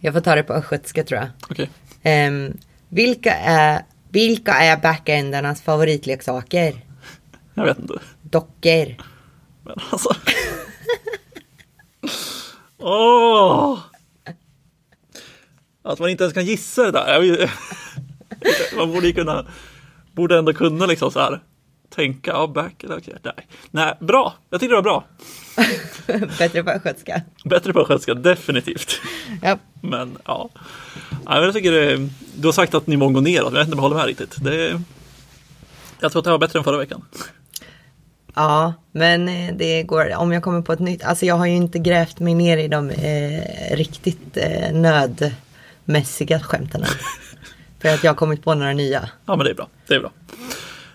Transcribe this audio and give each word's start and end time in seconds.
Jag 0.00 0.14
får 0.14 0.20
ta 0.20 0.34
det 0.34 0.42
på 0.42 0.52
östgötska 0.52 1.04
tror 1.04 1.20
jag. 1.20 1.28
Okej. 1.50 1.70
Ehm, 2.02 2.56
vilka, 2.88 3.34
är, 3.34 3.82
vilka 4.08 4.52
är 4.52 4.76
backändarnas 4.76 5.62
favoritleksaker? 5.62 6.74
Jag 7.54 7.64
vet 7.64 7.78
inte. 7.78 7.94
Dockor. 8.22 8.94
Men 9.64 9.76
alltså. 9.90 10.08
Åh! 12.78 13.78
Att 15.82 15.98
man 15.98 16.10
inte 16.10 16.24
ens 16.24 16.34
kan 16.34 16.44
gissa 16.44 16.82
det 16.82 16.90
där. 16.90 17.50
Man 18.76 18.92
borde 18.92 19.12
kunna, 19.12 19.46
borde 20.12 20.38
ändå 20.38 20.52
kunna 20.52 20.86
liksom 20.86 21.10
så 21.10 21.20
här 21.20 21.40
tänka, 21.90 22.30
ja 22.30 22.46
back, 22.46 22.84
okej, 22.88 23.16
nej. 23.22 23.46
Nej, 23.70 23.94
bra. 24.00 24.34
Jag 24.50 24.60
tycker 24.60 24.70
det 24.70 24.76
var 24.76 24.82
bra. 24.82 25.04
Bättre 26.38 26.62
på 26.62 26.70
östgötska. 26.70 27.22
Bättre 27.44 27.72
på 27.72 27.80
östgötska, 27.80 28.14
definitivt. 28.14 29.00
Ja. 29.42 29.58
Men 29.80 30.18
ja. 30.24 30.50
Jag 31.26 31.54
tycker 31.54 31.72
det, 31.72 32.08
du 32.36 32.48
har 32.48 32.52
sagt 32.52 32.74
att 32.74 32.86
nivån 32.86 33.12
går 33.12 33.20
neråt, 33.20 33.52
men 33.52 33.58
jag 33.58 33.64
vet 33.64 33.66
inte 33.66 33.72
om 33.72 33.78
jag 33.78 33.82
håller 33.82 33.96
med 33.96 34.06
riktigt. 34.06 34.44
Det, 34.44 34.82
jag 36.00 36.12
tror 36.12 36.20
att 36.20 36.24
det 36.24 36.30
var 36.30 36.38
bättre 36.38 36.58
än 36.58 36.64
förra 36.64 36.78
veckan. 36.78 37.04
ja, 38.34 38.74
men 38.92 39.28
eh, 39.28 39.54
det 39.56 39.82
går, 39.82 40.16
om 40.16 40.32
jag 40.32 40.42
kommer 40.42 40.62
på 40.62 40.72
ett 40.72 40.78
nytt, 40.80 41.04
alltså 41.04 41.26
jag 41.26 41.34
har 41.34 41.46
ju 41.46 41.56
inte 41.56 41.78
grävt 41.78 42.18
mig 42.18 42.34
ner 42.34 42.58
i 42.58 42.68
de 42.68 42.90
eh, 42.90 43.76
riktigt 43.76 44.36
eh, 44.36 44.72
nödmässiga 44.72 46.40
skämten. 46.40 46.84
För 47.80 47.88
att 47.88 48.04
jag 48.04 48.10
har 48.10 48.16
kommit 48.16 48.44
på 48.44 48.54
några 48.54 48.72
nya. 48.72 49.08
Ja, 49.26 49.36
men 49.36 49.44
det 49.44 49.50
är 49.50 49.54
bra. 49.54 49.68
Det 49.86 49.94
är 49.94 50.00
bra. 50.00 50.12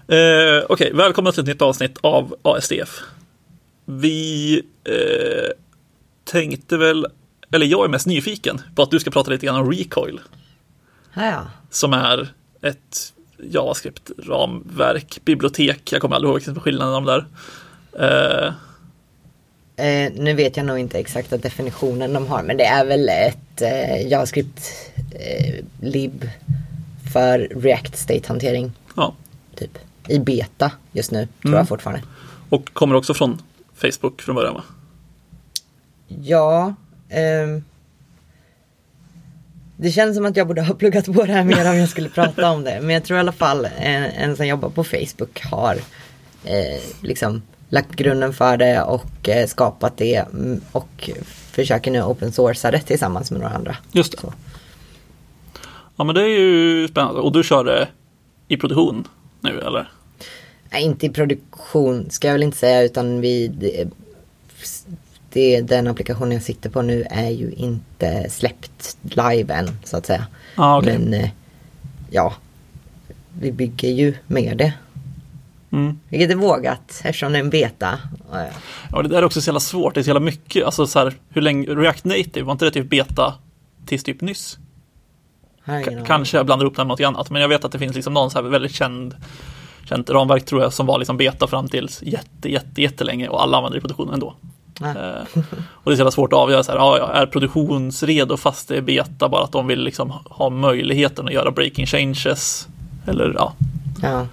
Eh, 0.08 0.64
Okej, 0.70 0.94
välkomna 0.94 1.32
till 1.32 1.42
ett 1.42 1.48
nytt 1.48 1.62
avsnitt 1.62 1.98
av 2.02 2.36
ASDF. 2.42 3.02
Vi 3.86 4.62
eh, 4.84 5.52
tänkte 6.24 6.78
väl, 6.78 7.08
eller 7.52 7.66
jag 7.66 7.86
är 7.86 7.90
mest 7.90 8.08
nyfiken 8.08 8.62
på 8.76 8.82
att 8.82 8.92
du 8.92 9.00
ska 9.00 9.12
prata 9.12 9.32
lite 9.32 9.46
grann 9.46 9.56
om 9.56 9.72
Recoil. 9.72 10.20
Ja. 11.14 11.48
Som 11.70 11.94
är 11.94 12.28
ett 12.62 13.14
JavaScript-ramverk, 13.38 15.20
bibliotek. 15.26 15.92
Jag 15.92 16.02
kommer 16.02 16.16
aldrig 16.16 16.30
ihåg 16.30 16.36
vilken 16.36 16.60
skillnaden 16.60 16.94
om 16.94 17.06
där. 17.06 17.26
Eh, 18.00 18.54
Eh, 19.76 20.12
nu 20.16 20.34
vet 20.34 20.58
jag 20.58 20.66
nog 20.66 20.80
inte 20.80 21.00
exakta 21.00 21.38
definitionen 21.38 22.14
de 22.14 22.28
har, 22.28 22.44
men 22.44 22.58
det 22.58 22.66
är 22.66 22.86
väl 22.86 23.10
ett 23.10 23.62
eh, 23.62 24.08
JavaScript 24.08 24.60
eh, 25.12 25.64
för 27.14 27.40
React 27.56 27.96
State-hantering, 27.96 28.72
ja. 28.96 29.16
typ. 29.56 29.78
I 30.08 30.20
beta 30.20 30.72
just 30.92 31.12
nu, 31.12 31.28
tror 31.42 31.56
jag 31.56 31.68
fortfarande. 31.68 32.04
Och 32.50 32.74
kommer 32.74 32.96
också 32.96 33.14
från 33.14 33.42
Facebook 33.76 34.22
från 34.22 34.36
början 34.36 34.54
va? 34.54 34.64
Ja, 36.08 36.74
ehm, 37.10 37.64
det 39.78 39.92
känns 39.92 40.16
som 40.16 40.26
att 40.26 40.38
jag 40.38 40.48
borde 40.48 40.62
ha 40.62 40.74
pluggat 40.80 41.06
på 41.06 41.26
det 41.26 41.34
här 41.34 41.44
mer 41.44 41.70
om 41.70 41.78
jag 41.78 41.90
skulle 41.90 42.10
prata 42.10 42.50
om 42.50 42.64
det. 42.64 42.80
Men 42.82 42.90
jag 42.90 43.04
tror 43.04 43.18
i 43.18 43.20
alla 43.20 43.32
fall 43.32 43.68
en, 43.80 44.04
en 44.04 44.36
som 44.36 44.48
jobbar 44.48 44.70
på 44.70 44.84
Facebook 44.84 45.42
har 45.42 45.76
eh, 46.44 46.82
liksom 47.02 47.42
lagt 47.70 47.96
grunden 47.96 48.34
för 48.34 48.58
det 48.58 48.82
och 48.82 49.30
eh, 49.30 49.48
skapat 49.48 49.98
det 49.98 50.16
mm, 50.16 50.62
och 50.72 51.10
försöker 51.52 51.92
nu 51.92 52.04
open 52.04 52.32
sourca 52.32 52.72
det 52.72 52.80
tillsammans 52.80 53.32
med 53.32 53.42
några 53.42 53.56
andra. 53.56 53.78
Just 53.92 54.12
det. 54.12 54.18
Så. 54.18 54.34
Ja 55.96 56.04
men 56.04 56.16
det 56.16 56.22
är 56.22 56.40
ju 56.40 56.88
spännande. 56.88 57.22
Och 57.22 57.32
du 57.32 57.44
kör 57.44 57.64
det 57.64 57.88
i 58.48 58.58
produktion 58.58 59.08
nu 59.42 59.60
eller? 59.60 59.92
Nej, 60.74 60.84
inte 60.84 61.06
i 61.06 61.10
produktion 61.10 62.10
ska 62.10 62.28
jag 62.28 62.34
väl 62.34 62.44
inte 62.44 62.58
säga 62.58 62.82
utan 62.82 63.22
vi 63.22 63.48
det, 63.48 63.88
det, 65.30 65.62
den 65.62 65.88
applikationen 65.88 66.32
jag 66.32 66.44
sitter 66.44 66.70
på 66.70 66.82
nu 66.82 67.06
är 67.10 67.30
ju 67.30 67.52
inte 67.52 68.30
släppt 68.30 68.98
live 69.04 69.54
än 69.54 69.70
så 69.84 69.98
att 69.98 70.06
säga. 70.06 70.28
Ja, 70.56 70.78
okej. 70.80 70.98
Men 71.00 71.14
eh, 71.14 71.30
ja, 72.10 72.34
vi 73.40 73.52
bygger 73.52 73.90
ju 73.90 74.14
med 74.28 74.58
det. 74.58 74.74
Mm. 75.72 76.00
Vilket 76.10 76.32
är 76.32 76.36
vågat 76.36 77.02
eftersom 77.04 77.32
det 77.32 77.38
är 77.38 77.44
en 77.44 77.50
beta. 77.50 78.00
Eh, 78.34 78.40
Ja, 78.92 79.02
det 79.02 79.08
där 79.10 79.18
är 79.18 79.26
också 79.26 79.42
så 79.42 79.48
jävla 79.50 79.60
svårt. 79.60 79.94
Det 79.94 80.00
är 80.00 80.04
så 80.04 80.10
jävla 80.10 80.20
mycket. 80.20 80.66
Alltså 80.66 80.88
så 80.88 81.00
här, 81.00 81.14
hur 81.30 81.42
länge, 81.42 81.68
React 81.68 82.06
Native, 82.06 82.42
var 82.42 82.52
inte 82.52 82.66
det 82.66 82.72
typ 82.72 82.90
beta 82.90 83.34
tills 83.86 84.04
typ 84.04 84.22
nyss? 84.22 84.58
K- 85.66 85.92
kanske 86.08 86.38
jag 86.38 86.46
blandar 86.46 86.66
upp 86.66 86.76
det 86.76 86.80
med 86.82 86.88
något 86.88 87.02
annat, 87.02 87.30
men 87.30 87.42
jag 87.42 87.50
vet 87.50 87.66
att 87.66 87.72
det 87.72 87.80
finns 87.80 87.96
liksom 87.96 88.14
någon 88.14 88.32
så 88.32 88.42
här 88.42 88.50
väldigt 88.50 88.76
känd 88.76 89.16
känt 89.86 90.10
ramverk 90.10 90.46
tror 90.46 90.62
jag 90.62 90.74
som 90.74 90.86
var 90.86 90.98
liksom 90.98 91.18
beta 91.18 91.48
fram 91.48 91.68
tills 91.68 92.04
jätte, 92.04 92.52
jätte, 92.52 92.82
jättelänge 92.82 93.28
och 93.28 93.44
alla 93.44 93.58
använder 93.58 93.76
det 93.76 93.80
i 93.80 93.82
produktionen 93.82 94.14
ändå. 94.14 94.36
Eh, 94.82 95.42
och 95.64 95.92
det 95.92 95.92
är 95.92 95.96
så 95.96 96.00
jävla 96.00 96.12
svårt 96.12 96.34
att 96.34 96.40
avgöra 96.40 96.64
så 96.64 96.72
här, 96.72 96.80
ja, 96.80 97.12
är 97.14 97.26
produktionsredo 97.26 98.38
fast 98.38 98.68
det 98.68 98.78
är 98.78 98.82
beta 98.82 99.30
bara 99.30 99.44
att 99.44 99.52
de 99.52 99.68
vill 99.68 99.84
liksom 99.84 100.14
ha 100.26 100.50
möjligheten 100.50 101.28
att 101.28 101.34
göra 101.34 101.52
breaking 101.52 101.86
changes. 101.86 102.68
Eller 103.08 103.34
ja, 103.36 103.54
Ja. 104.02 104.28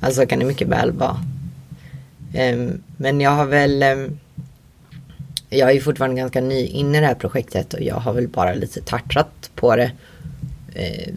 Alltså 0.00 0.26
kan 0.26 0.38
det 0.38 0.44
mycket 0.44 0.68
väl 0.68 0.92
vara. 0.92 1.16
Ehm, 2.34 2.82
men 2.96 3.20
jag 3.20 3.30
har 3.30 3.46
väl 3.46 3.82
ehm, 3.82 4.18
Jag 5.48 5.70
är 5.70 5.74
ju 5.74 5.80
fortfarande 5.80 6.16
ganska 6.16 6.40
ny 6.40 6.66
inne 6.66 6.98
i 6.98 7.00
det 7.00 7.06
här 7.06 7.14
projektet 7.14 7.74
och 7.74 7.82
jag 7.82 7.94
har 7.94 8.12
väl 8.12 8.28
bara 8.28 8.54
lite 8.54 8.80
touchat 8.80 9.50
på 9.54 9.76
det. 9.76 9.92
Eh, 10.74 11.14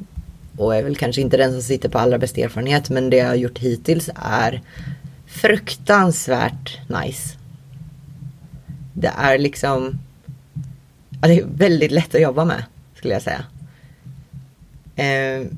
och 0.57 0.75
är 0.75 0.83
väl 0.83 0.95
kanske 0.95 1.21
inte 1.21 1.37
den 1.37 1.51
som 1.51 1.61
sitter 1.61 1.89
på 1.89 1.99
allra 1.99 2.17
bästa 2.17 2.41
erfarenhet 2.41 2.89
men 2.89 3.09
det 3.09 3.17
jag 3.17 3.27
har 3.27 3.35
gjort 3.35 3.57
hittills 3.57 4.09
är 4.15 4.61
fruktansvärt 5.27 6.79
nice. 6.89 7.37
Det 8.93 9.11
är 9.17 9.37
liksom 9.37 9.99
ja, 11.21 11.27
Det 11.27 11.39
är 11.39 11.45
väldigt 11.45 11.91
lätt 11.91 12.15
att 12.15 12.21
jobba 12.21 12.45
med 12.45 12.63
skulle 12.95 13.13
jag 13.13 13.21
säga. 13.21 13.43
Ehm, 14.95 15.57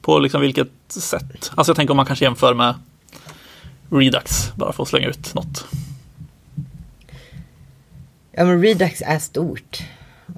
på 0.00 0.18
liksom 0.18 0.40
vilket 0.40 0.68
sätt? 0.88 1.50
Alltså 1.54 1.70
jag 1.70 1.76
tänker 1.76 1.90
om 1.90 1.96
man 1.96 2.06
kanske 2.06 2.24
jämför 2.24 2.54
med 2.54 2.74
Redux, 3.90 4.52
bara 4.54 4.72
för 4.72 4.82
att 4.82 4.88
slänga 4.88 5.08
ut 5.08 5.34
något. 5.34 5.66
Ja 8.32 8.44
men 8.44 8.62
Redux 8.62 9.02
är 9.06 9.18
stort. 9.18 9.82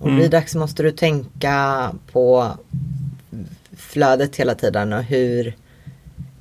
Och 0.01 0.09
Mm. 0.09 0.21
Redux 0.21 0.55
måste 0.55 0.83
du 0.83 0.91
tänka 0.91 1.91
på 2.13 2.57
flödet 3.93 4.37
hela 4.37 4.55
tiden 4.55 4.93
och 4.93 5.03
hur 5.03 5.57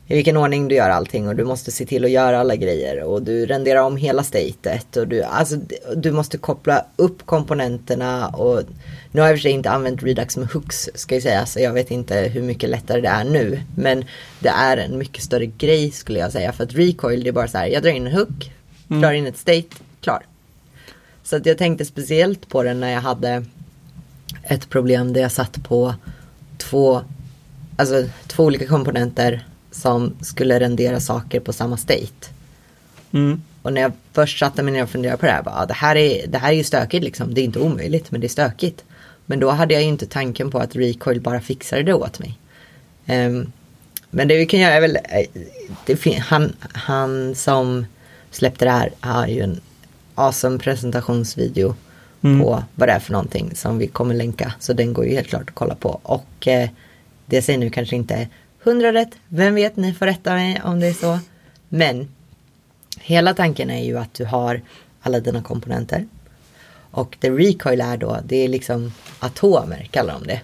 i 0.07 0.15
vilken 0.15 0.37
ordning 0.37 0.67
du 0.67 0.75
gör 0.75 0.89
allting 0.89 1.27
och 1.27 1.35
du 1.35 1.43
måste 1.43 1.71
se 1.71 1.85
till 1.85 2.05
att 2.05 2.11
göra 2.11 2.39
alla 2.39 2.55
grejer 2.55 3.03
och 3.03 3.21
du 3.21 3.45
renderar 3.45 3.81
om 3.81 3.97
hela 3.97 4.23
statet 4.23 4.97
och 4.97 5.07
du, 5.07 5.23
alltså, 5.23 5.55
du 5.95 6.11
måste 6.11 6.37
koppla 6.37 6.85
upp 6.95 7.25
komponenterna 7.25 8.27
och 8.27 8.63
nu 9.11 9.21
har 9.21 9.27
jag 9.27 9.33
i 9.33 9.35
och 9.35 9.39
för 9.39 9.41
sig 9.41 9.51
inte 9.51 9.69
använt 9.69 10.03
Redux 10.03 10.37
med 10.37 10.47
hooks 10.47 10.89
ska 10.95 11.15
jag 11.15 11.23
säga 11.23 11.45
så 11.45 11.59
jag 11.59 11.73
vet 11.73 11.91
inte 11.91 12.15
hur 12.15 12.41
mycket 12.41 12.69
lättare 12.69 13.01
det 13.01 13.07
är 13.07 13.23
nu 13.23 13.61
men 13.75 14.05
det 14.39 14.49
är 14.49 14.77
en 14.77 14.97
mycket 14.97 15.23
större 15.23 15.45
grej 15.45 15.91
skulle 15.91 16.19
jag 16.19 16.31
säga 16.31 16.51
för 16.51 16.63
att 16.63 16.73
recoil 16.73 17.23
det 17.23 17.29
är 17.29 17.33
bara 17.33 17.47
så 17.47 17.57
här 17.57 17.67
jag 17.67 17.83
drar 17.83 17.91
in 17.91 18.07
en 18.07 18.13
hook, 18.13 18.51
drar 18.87 19.11
in 19.11 19.27
ett 19.27 19.37
state, 19.37 19.67
klar. 20.01 20.25
Så 21.23 21.35
att 21.35 21.45
jag 21.45 21.57
tänkte 21.57 21.85
speciellt 21.85 22.49
på 22.49 22.63
det 22.63 22.73
när 22.73 22.91
jag 22.91 23.01
hade 23.01 23.45
ett 24.43 24.69
problem 24.69 25.13
där 25.13 25.21
jag 25.21 25.31
satt 25.31 25.63
på 25.63 25.95
två, 26.57 27.01
alltså 27.81 28.09
två 28.27 28.43
olika 28.43 28.67
komponenter 28.67 29.45
som 29.71 30.13
skulle 30.21 30.59
rendera 30.59 30.99
saker 30.99 31.39
på 31.39 31.53
samma 31.53 31.77
state. 31.77 32.27
Mm. 33.11 33.41
Och 33.61 33.73
när 33.73 33.81
jag 33.81 33.91
först 34.13 34.39
satte 34.39 34.63
mig 34.63 34.73
ner 34.73 34.83
och 34.83 34.89
funderade 34.89 35.17
på 35.17 35.25
det 35.25 35.31
här, 35.31 35.43
bara, 35.43 35.55
"Ja, 35.59 35.65
det 35.65 35.73
här 35.73 35.95
är, 35.95 36.27
det 36.27 36.37
här 36.37 36.49
är 36.51 36.55
ju 36.55 36.63
stökigt 36.63 37.03
liksom. 37.03 37.33
Det 37.33 37.41
är 37.41 37.43
inte 37.43 37.59
omöjligt, 37.59 38.11
men 38.11 38.21
det 38.21 38.27
är 38.27 38.29
stökigt. 38.29 38.83
Men 39.25 39.39
då 39.39 39.49
hade 39.49 39.73
jag 39.73 39.83
ju 39.83 39.89
inte 39.89 40.05
tanken 40.05 40.51
på 40.51 40.59
att 40.59 40.75
Recoil 40.75 41.21
bara 41.21 41.41
fixade 41.41 41.83
det 41.83 41.93
åt 41.93 42.19
mig. 42.19 42.39
Ehm, 43.05 43.51
men 44.09 44.27
det 44.27 44.37
vi 44.37 44.45
kan 44.45 44.59
göra 44.59 44.73
är 44.73 44.81
väl, 44.81 44.95
eh, 44.95 45.41
det, 45.85 46.17
han, 46.19 46.53
han 46.73 47.35
som 47.35 47.85
släppte 48.31 48.65
det 48.65 48.71
här 48.71 48.91
har 48.99 49.27
ju 49.27 49.41
en 49.41 49.61
awesome 50.15 50.59
presentationsvideo 50.59 51.75
Mm. 52.23 52.39
på 52.41 52.63
vad 52.75 52.87
det 52.89 52.91
är 52.93 52.99
för 52.99 53.11
någonting 53.11 53.51
som 53.55 53.77
vi 53.77 53.87
kommer 53.87 54.15
länka. 54.15 54.53
Så 54.59 54.73
den 54.73 54.93
går 54.93 55.05
ju 55.05 55.11
helt 55.15 55.27
klart 55.27 55.49
att 55.49 55.55
kolla 55.55 55.75
på. 55.75 55.99
Och 56.03 56.47
eh, 56.47 56.69
det 57.31 57.37
jag 57.37 57.43
säger 57.43 57.59
nu 57.59 57.69
kanske 57.69 57.95
inte 57.95 58.13
är 58.13 58.27
hundra 58.63 58.93
rätt. 58.93 59.17
Vem 59.27 59.55
vet, 59.55 59.75
ni 59.75 59.93
får 59.93 60.05
rätta 60.05 60.33
mig 60.33 60.61
om 60.63 60.79
det 60.79 60.87
är 60.87 60.93
så. 60.93 61.19
Men 61.69 62.07
hela 62.99 63.33
tanken 63.33 63.69
är 63.69 63.83
ju 63.83 63.97
att 63.97 64.13
du 64.13 64.25
har 64.25 64.61
alla 65.01 65.19
dina 65.19 65.41
komponenter. 65.41 66.07
Och 66.91 67.17
the 67.19 67.29
recoil 67.29 67.81
är 67.81 67.97
då, 67.97 68.17
det 68.25 68.35
är 68.35 68.47
liksom 68.47 68.93
atomer 69.19 69.87
kallar 69.91 70.13
de 70.13 70.27
det. 70.27 70.41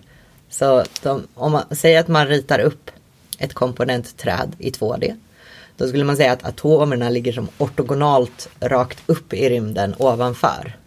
Så 0.49 0.83
de, 1.03 1.27
om 1.33 1.51
man 1.51 1.63
säger 1.71 1.99
att 1.99 2.07
man 2.07 2.27
ritar 2.27 2.59
upp 2.59 2.91
ett 3.37 3.53
komponentträd 3.53 4.55
i 4.57 4.69
2D. 4.69 5.15
Då 5.77 5.87
skulle 5.87 6.03
man 6.03 6.17
säga 6.17 6.31
att 6.31 6.45
atomerna 6.45 7.09
ligger 7.09 7.33
som 7.33 7.47
ortogonalt 7.57 8.49
rakt 8.59 9.03
upp 9.05 9.33
i 9.33 9.49
rymden 9.49 9.95
ovanför. 9.97 10.77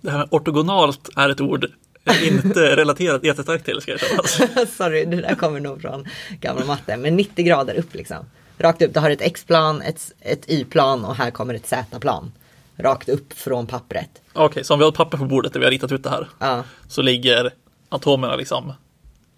Det 0.00 0.10
här 0.10 0.18
med 0.18 0.28
ortogonalt 0.30 1.08
är 1.16 1.28
ett 1.28 1.40
ord 1.40 1.66
inte 2.22 2.76
relaterat 2.76 3.24
jättestarkt 3.24 3.64
till 3.64 3.80
ska 3.80 3.90
jag 3.90 4.00
känna. 4.00 4.66
Sorry, 4.76 5.04
det 5.04 5.16
där 5.16 5.34
kommer 5.34 5.60
nog 5.60 5.80
från 5.82 6.06
gamla 6.40 6.64
matte. 6.64 6.96
Men 6.96 7.16
90 7.16 7.44
grader 7.44 7.74
upp 7.74 7.94
liksom. 7.94 8.26
Rakt 8.58 8.82
upp, 8.82 8.94
du 8.94 9.00
har 9.00 9.10
ett 9.10 9.20
X-plan, 9.20 9.82
ett, 9.82 10.12
ett 10.20 10.50
Y-plan 10.50 11.04
och 11.04 11.16
här 11.16 11.30
kommer 11.30 11.54
ett 11.54 11.66
Z-plan. 11.66 12.32
rakt 12.76 13.08
upp 13.08 13.32
från 13.32 13.66
pappret. 13.66 14.10
Okej, 14.32 14.64
så 14.64 14.72
om 14.74 14.78
vi 14.78 14.84
har 14.84 14.90
ett 14.92 14.96
papper 14.96 15.18
på 15.18 15.24
bordet 15.24 15.52
där 15.52 15.60
vi 15.60 15.66
har 15.66 15.70
ritat 15.70 15.92
ut 15.92 16.02
det 16.02 16.10
här. 16.10 16.28
Ja, 16.38 16.64
Så 16.88 17.02
ligger 17.02 17.50
atomerna 17.88 18.36
liksom, 18.36 18.72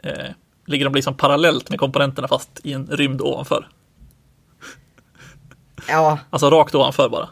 eh, 0.03 0.13
ligger 0.67 0.85
de 0.85 0.95
liksom 0.95 1.17
parallellt 1.17 1.71
med 1.71 1.79
komponenterna 1.79 2.29
fast 2.29 2.61
i 2.63 2.73
en 2.73 2.87
rymd 2.87 3.21
ovanför. 3.21 3.69
ja 5.89 6.19
Alltså 6.31 6.51
rakt 6.51 6.75
ovanför 6.75 7.09
bara. 7.09 7.29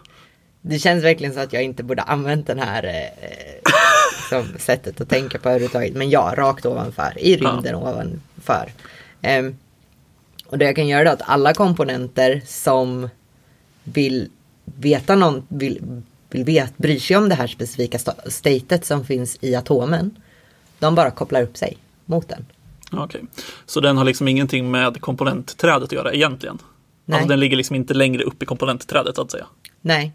det 0.61 0.79
känns 0.79 1.05
verkligen 1.05 1.35
så 1.35 1.41
att 1.41 1.53
jag 1.53 1.63
inte 1.63 1.83
borde 1.83 2.03
använt 2.03 2.47
den 2.47 2.59
här 2.59 2.85
eh, 2.85 3.73
som 4.33 4.59
sättet 4.59 5.01
att 5.01 5.09
tänka 5.09 5.39
på 5.39 5.49
överhuvudtaget. 5.49 5.95
Men 5.95 6.11
ja, 6.11 6.35
rakt 6.37 6.67
ovanför, 6.67 7.13
i 7.19 7.37
rymden 7.37 7.75
ovanför. 7.75 8.73
Ehm, 9.23 9.57
och 10.47 10.59
det 10.59 10.65
jag 10.65 10.77
kan 10.77 10.89
göra 10.89 11.09
är 11.09 11.13
att 11.13 11.23
alla 11.25 11.55
komponenter 11.55 12.43
som 12.47 13.09
vill 13.85 14.29
veta 14.65 15.15
någon, 15.17 15.43
vill, 15.49 16.03
vill 16.31 16.45
vet, 16.45 16.79
bryr 16.79 16.99
sig 16.99 17.17
om 17.17 17.29
det 17.29 17.35
här 17.35 17.47
specifika 17.47 17.99
sta- 17.99 18.31
statet 18.31 18.85
som 18.85 19.05
finns 19.05 19.39
i 19.41 19.55
atomen. 19.55 20.11
De 20.79 20.95
bara 20.95 21.11
kopplar 21.11 21.43
upp 21.43 21.57
sig 21.57 21.79
mot 22.05 22.29
den. 22.29 22.47
Okej, 22.93 23.23
så 23.67 23.81
den 23.81 23.97
har 23.97 24.05
liksom 24.05 24.29
ingenting 24.29 24.71
med 24.71 25.01
komponentträdet 25.01 25.83
att 25.83 25.93
göra 25.93 26.13
egentligen? 26.13 26.59
Nej. 27.05 27.17
Alltså 27.17 27.29
den 27.29 27.41
ligger 27.41 27.57
liksom 27.57 27.77
inte 27.77 27.95
längre 27.95 28.25
upp 28.25 28.43
i 28.43 28.47
komponentträdet 28.47 29.17
så 29.17 29.23
att 29.23 29.31
säga? 29.31 29.47
Nej. 29.81 30.13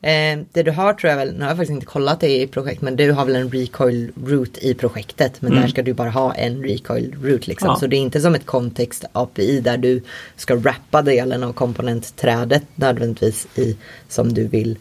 Eh, 0.00 0.38
det 0.52 0.62
du 0.62 0.70
har 0.70 0.92
tror 0.92 1.10
jag 1.10 1.16
väl, 1.16 1.32
nu 1.32 1.40
har 1.40 1.48
jag 1.48 1.56
faktiskt 1.56 1.74
inte 1.74 1.86
kollat 1.86 2.20
det 2.20 2.42
i 2.42 2.46
projekt, 2.46 2.82
men 2.82 2.96
du 2.96 3.12
har 3.12 3.24
väl 3.24 3.36
en 3.36 3.50
recoil 3.50 4.12
root 4.24 4.58
i 4.58 4.74
projektet. 4.74 5.42
Men 5.42 5.54
där 5.54 5.68
ska 5.68 5.82
du 5.82 5.92
bara 5.92 6.10
ha 6.10 6.34
en 6.34 6.62
recoil 6.62 7.14
root 7.22 7.46
liksom. 7.46 7.68
Ja. 7.68 7.76
Så 7.76 7.86
det 7.86 7.96
är 7.96 8.00
inte 8.00 8.20
som 8.20 8.34
ett 8.34 8.46
kontext 8.46 9.04
API 9.12 9.60
där 9.60 9.76
du 9.76 10.02
ska 10.36 10.56
wrappa 10.56 11.02
delen 11.02 11.44
av 11.44 11.52
komponentträdet 11.52 12.62
nödvändigtvis 12.74 13.46
i 13.54 13.76
som 14.08 14.34
du 14.34 14.46
vill 14.46 14.78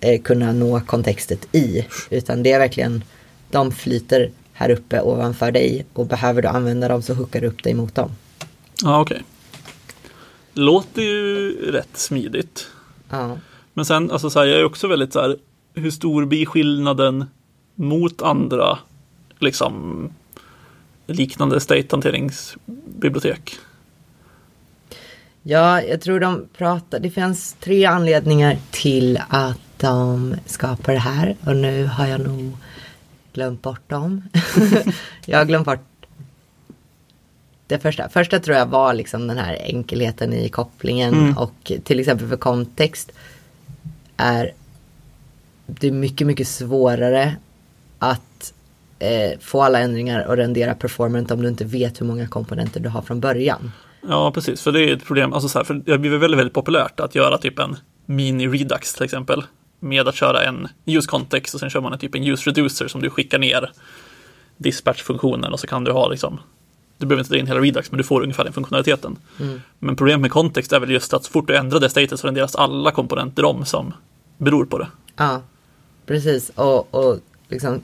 eh, 0.00 0.20
kunna 0.22 0.52
nå 0.52 0.80
kontextet 0.80 1.48
i. 1.52 1.86
Utan 2.10 2.42
det 2.42 2.52
är 2.52 2.58
verkligen, 2.58 3.04
de 3.50 3.72
flyter 3.72 4.30
här 4.52 4.70
uppe 4.70 5.00
ovanför 5.00 5.52
dig 5.52 5.86
och 5.92 6.06
behöver 6.06 6.42
du 6.42 6.48
använda 6.48 6.88
dem 6.88 7.02
så 7.02 7.14
hookar 7.14 7.40
du 7.40 7.46
upp 7.46 7.62
dig 7.62 7.74
mot 7.74 7.94
dem. 7.94 8.10
Ja, 8.82 9.00
okej. 9.00 9.22
Låter 10.52 11.02
ju 11.02 11.52
rätt 11.72 11.96
smidigt. 11.96 12.66
Ja. 13.10 13.38
Men 13.74 13.84
sen, 13.84 14.10
alltså 14.10 14.30
så 14.30 14.38
här, 14.38 14.46
jag 14.46 14.60
är 14.60 14.64
också 14.64 14.88
väldigt 14.88 15.12
så 15.12 15.20
här, 15.20 15.36
hur 15.74 15.90
stor 15.90 16.24
blir 16.24 16.46
skillnaden 16.46 17.24
mot 17.74 18.22
andra, 18.22 18.78
liksom, 19.38 20.08
liknande 21.06 21.60
state-hanteringsbibliotek? 21.60 23.56
Ja, 25.42 25.82
jag 25.82 26.00
tror 26.00 26.20
de 26.20 26.48
pratar, 26.56 26.98
det 26.98 27.10
finns 27.10 27.56
tre 27.60 27.84
anledningar 27.84 28.58
till 28.70 29.20
att 29.28 29.58
de 29.76 30.36
skapar 30.46 30.92
det 30.92 30.98
här 30.98 31.36
och 31.46 31.56
nu 31.56 31.86
har 31.86 32.06
jag 32.06 32.20
nog 32.20 32.56
glömt 33.32 33.62
bort 33.62 33.90
dem. 33.90 34.22
jag 35.26 35.38
har 35.38 35.44
glömt 35.44 35.66
bort 35.66 35.80
det 37.66 37.78
första. 37.78 38.08
Första 38.08 38.40
tror 38.40 38.56
jag 38.56 38.66
var 38.66 38.94
liksom 38.94 39.26
den 39.26 39.38
här 39.38 39.56
enkelheten 39.60 40.32
i 40.32 40.48
kopplingen 40.48 41.14
Mm. 41.14 41.38
och 41.38 41.72
till 41.84 42.00
exempel 42.00 42.28
för 42.28 42.36
kontext 42.36 43.12
är 44.16 44.52
det 45.66 45.86
är 45.86 45.92
mycket, 45.92 46.26
mycket 46.26 46.48
svårare 46.48 47.36
att 47.98 48.54
eh, 48.98 49.38
få 49.40 49.62
alla 49.62 49.80
ändringar 49.80 50.26
och 50.26 50.36
rendera 50.36 50.74
performant 50.74 51.30
om 51.30 51.42
du 51.42 51.48
inte 51.48 51.64
vet 51.64 52.00
hur 52.00 52.06
många 52.06 52.28
komponenter 52.28 52.80
du 52.80 52.88
har 52.88 53.02
från 53.02 53.20
början. 53.20 53.72
Ja, 54.08 54.30
precis, 54.30 54.62
för 54.62 54.72
det 54.72 54.90
är 54.90 54.96
ett 54.96 55.04
problem. 55.04 55.32
Alltså 55.32 55.48
så 55.48 55.58
här, 55.58 55.64
för 55.64 55.74
det 55.74 55.90
har 55.90 55.98
blivit 55.98 56.20
väldigt, 56.20 56.38
väldigt 56.38 56.54
populärt 56.54 57.00
att 57.00 57.14
göra 57.14 57.38
typ 57.38 57.58
en 57.58 57.76
mini-redux 58.06 58.94
till 58.94 59.04
exempel. 59.04 59.42
Med 59.80 60.08
att 60.08 60.14
köra 60.14 60.42
en 60.42 60.68
use 60.86 61.08
context 61.08 61.54
och 61.54 61.60
sen 61.60 61.70
kör 61.70 61.80
man 61.80 61.92
en 61.92 61.98
typ 61.98 62.14
en 62.14 62.24
use 62.24 62.50
reducer 62.50 62.88
som 62.88 63.02
du 63.02 63.10
skickar 63.10 63.38
ner 63.38 63.70
dispatch-funktionen 64.56 65.52
och 65.52 65.60
så 65.60 65.66
kan 65.66 65.84
du 65.84 65.92
ha 65.92 66.08
liksom 66.08 66.40
du 66.98 67.06
behöver 67.06 67.22
inte 67.22 67.34
dra 67.34 67.38
in 67.38 67.46
hela 67.46 67.60
Redux, 67.60 67.90
men 67.90 67.98
du 67.98 68.04
får 68.04 68.22
ungefär 68.22 68.44
den 68.44 68.52
funktionaliteten. 68.52 69.16
Men 69.78 69.96
problemet 69.96 70.20
med 70.20 70.30
kontext 70.30 70.72
är 70.72 70.80
väl 70.80 70.90
just 70.90 71.14
att 71.14 71.24
så 71.24 71.30
fort 71.30 71.48
du 71.48 71.56
ändrar 71.56 71.80
det 71.80 71.90
statet 71.90 72.20
så 72.20 72.26
renderas 72.26 72.56
alla 72.56 72.90
komponenter 72.90 73.44
om 73.44 73.64
som 73.64 73.92
beror 74.38 74.64
på 74.64 74.78
det. 74.78 74.88
Ja, 75.16 75.42
precis. 76.06 76.50
Och, 76.54 76.94
och 76.94 77.18
liksom, 77.48 77.80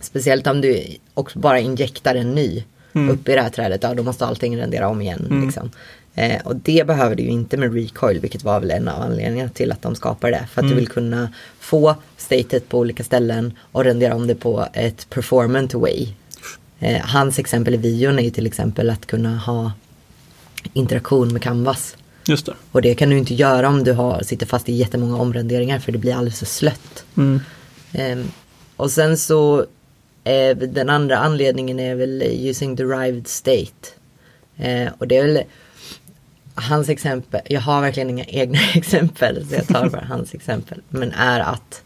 speciellt 0.00 0.46
om 0.46 0.60
du 0.60 0.84
också 1.14 1.38
bara 1.38 1.58
injektar 1.60 2.14
en 2.14 2.34
ny 2.34 2.64
upp 3.10 3.28
i 3.28 3.34
det 3.34 3.42
här 3.42 3.50
trädet, 3.50 3.82
ja 3.82 3.94
då 3.94 4.02
måste 4.02 4.26
allting 4.26 4.58
rendera 4.58 4.88
om 4.88 5.02
igen. 5.02 5.42
Liksom. 5.44 5.70
Eh, 6.14 6.46
och 6.46 6.56
det 6.56 6.86
behöver 6.86 7.14
du 7.14 7.22
ju 7.22 7.28
inte 7.28 7.56
med 7.56 7.74
recoil, 7.74 8.20
vilket 8.20 8.44
var 8.44 8.60
väl 8.60 8.70
en 8.70 8.88
av 8.88 9.02
anledningarna 9.02 9.50
till 9.50 9.72
att 9.72 9.82
de 9.82 9.94
skapar 9.94 10.30
det. 10.30 10.46
För 10.52 10.62
att 10.62 10.68
du 10.68 10.74
vill 10.74 10.88
kunna 10.88 11.28
få 11.60 11.94
statet 12.16 12.68
på 12.68 12.78
olika 12.78 13.04
ställen 13.04 13.52
och 13.72 13.84
rendera 13.84 14.14
om 14.14 14.26
det 14.26 14.34
på 14.34 14.66
ett 14.72 15.10
performant 15.10 15.74
way. 15.74 16.06
Eh, 16.80 17.00
hans 17.00 17.38
exempel 17.38 17.74
i 17.74 17.76
videon 17.76 18.18
är 18.18 18.22
ju 18.22 18.30
till 18.30 18.46
exempel 18.46 18.90
att 18.90 19.06
kunna 19.06 19.36
ha 19.36 19.72
interaktion 20.72 21.32
med 21.32 21.42
Canvas. 21.42 21.96
Just 22.28 22.46
det. 22.46 22.54
Och 22.72 22.82
det 22.82 22.94
kan 22.94 23.10
du 23.10 23.18
inte 23.18 23.34
göra 23.34 23.68
om 23.68 23.84
du 23.84 23.92
har, 23.92 24.22
sitter 24.22 24.46
fast 24.46 24.68
i 24.68 24.72
jättemånga 24.72 25.16
omrenderingar 25.16 25.78
för 25.78 25.92
det 25.92 25.98
blir 25.98 26.14
alldeles 26.14 26.38
för 26.38 26.46
slött. 26.46 27.04
Mm. 27.16 27.40
Ehm, 27.92 28.24
och 28.76 28.90
sen 28.90 29.18
så 29.18 29.66
eh, 30.24 30.56
den 30.56 30.88
andra 30.88 31.18
anledningen 31.18 31.80
är 31.80 31.94
väl 31.94 32.22
using 32.22 32.76
derived 32.76 33.28
state. 33.28 33.88
Eh, 34.56 34.88
och 34.98 35.08
det 35.08 35.16
är 35.16 35.22
väl 35.22 35.42
hans 36.54 36.88
exempel, 36.88 37.40
jag 37.44 37.60
har 37.60 37.80
verkligen 37.80 38.10
inga 38.10 38.24
egna 38.24 38.58
exempel 38.74 39.46
så 39.48 39.54
jag 39.54 39.66
tar 39.66 39.88
bara 39.88 40.04
hans 40.08 40.34
exempel. 40.34 40.82
Men 40.88 41.12
är 41.12 41.40
att 41.40 41.82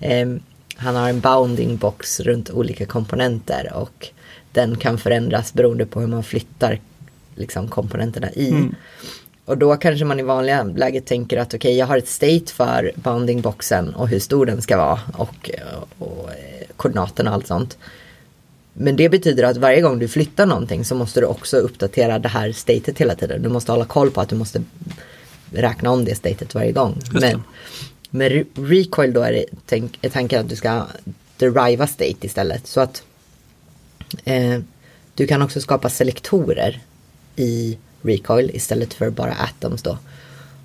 ehm, 0.00 0.40
han 0.76 0.96
har 0.96 1.08
en 1.08 1.20
bounding 1.20 1.76
box 1.76 2.20
runt 2.20 2.50
olika 2.50 2.86
komponenter 2.86 3.72
och 3.74 4.08
den 4.52 4.76
kan 4.76 4.98
förändras 4.98 5.54
beroende 5.54 5.86
på 5.86 6.00
hur 6.00 6.06
man 6.06 6.22
flyttar 6.22 6.80
liksom, 7.34 7.68
komponenterna 7.68 8.30
i. 8.32 8.68
Och 9.44 9.58
då 9.58 9.76
kanske 9.76 10.04
man 10.04 10.20
i 10.20 10.22
vanliga 10.22 10.62
läget 10.62 11.06
tänker 11.06 11.38
att 11.38 11.54
okej, 11.54 11.76
jag 11.76 11.86
har 11.86 11.98
ett 11.98 12.08
state 12.08 12.52
för 12.52 12.92
boundingboxen 12.94 13.94
och 13.94 14.08
hur 14.08 14.18
stor 14.18 14.46
den 14.46 14.62
ska 14.62 14.76
vara 14.76 15.00
och, 15.16 15.50
och, 15.98 16.30
eh, 16.30 16.66
koordinaterna 16.76 17.30
och 17.30 17.34
allt 17.34 17.46
sånt. 17.46 17.78
Men 18.72 18.96
det 18.96 19.08
betyder 19.08 19.44
att 19.44 19.56
varje 19.56 19.80
gång 19.80 19.98
du 19.98 20.08
flyttar 20.08 20.46
någonting 20.46 20.84
så 20.84 20.94
måste 20.94 21.20
du 21.20 21.26
också 21.26 21.56
uppdatera 21.56 22.18
det 22.18 22.28
här 22.28 22.52
statet 22.52 22.98
hela 22.98 23.14
tiden. 23.14 23.42
Du 23.42 23.48
måste 23.48 23.72
hålla 23.72 23.84
koll 23.84 24.10
på 24.10 24.20
att 24.20 24.28
du 24.28 24.36
måste 24.36 24.62
räkna 25.52 25.90
om 25.90 26.04
det 26.04 26.14
statet 26.14 26.54
varje 26.54 26.72
gång. 26.72 27.00
Men 27.12 27.42
med 28.16 28.32
re- 28.32 28.46
recoil 28.68 29.12
då 29.12 29.22
är, 29.22 29.32
det 29.32 29.44
tänk, 29.66 29.98
är 30.02 30.10
tanken 30.10 30.40
att 30.40 30.48
du 30.48 30.56
ska 30.56 30.86
deriva 31.36 31.86
state 31.86 32.26
istället. 32.26 32.66
Så 32.66 32.80
att 32.80 33.02
eh, 34.24 34.60
du 35.14 35.26
kan 35.26 35.42
också 35.42 35.60
skapa 35.60 35.88
selektorer 35.90 36.82
i 37.36 37.78
recoil 38.02 38.50
istället 38.54 38.94
för 38.94 39.10
bara 39.10 39.32
atoms 39.34 39.82
då. 39.82 39.98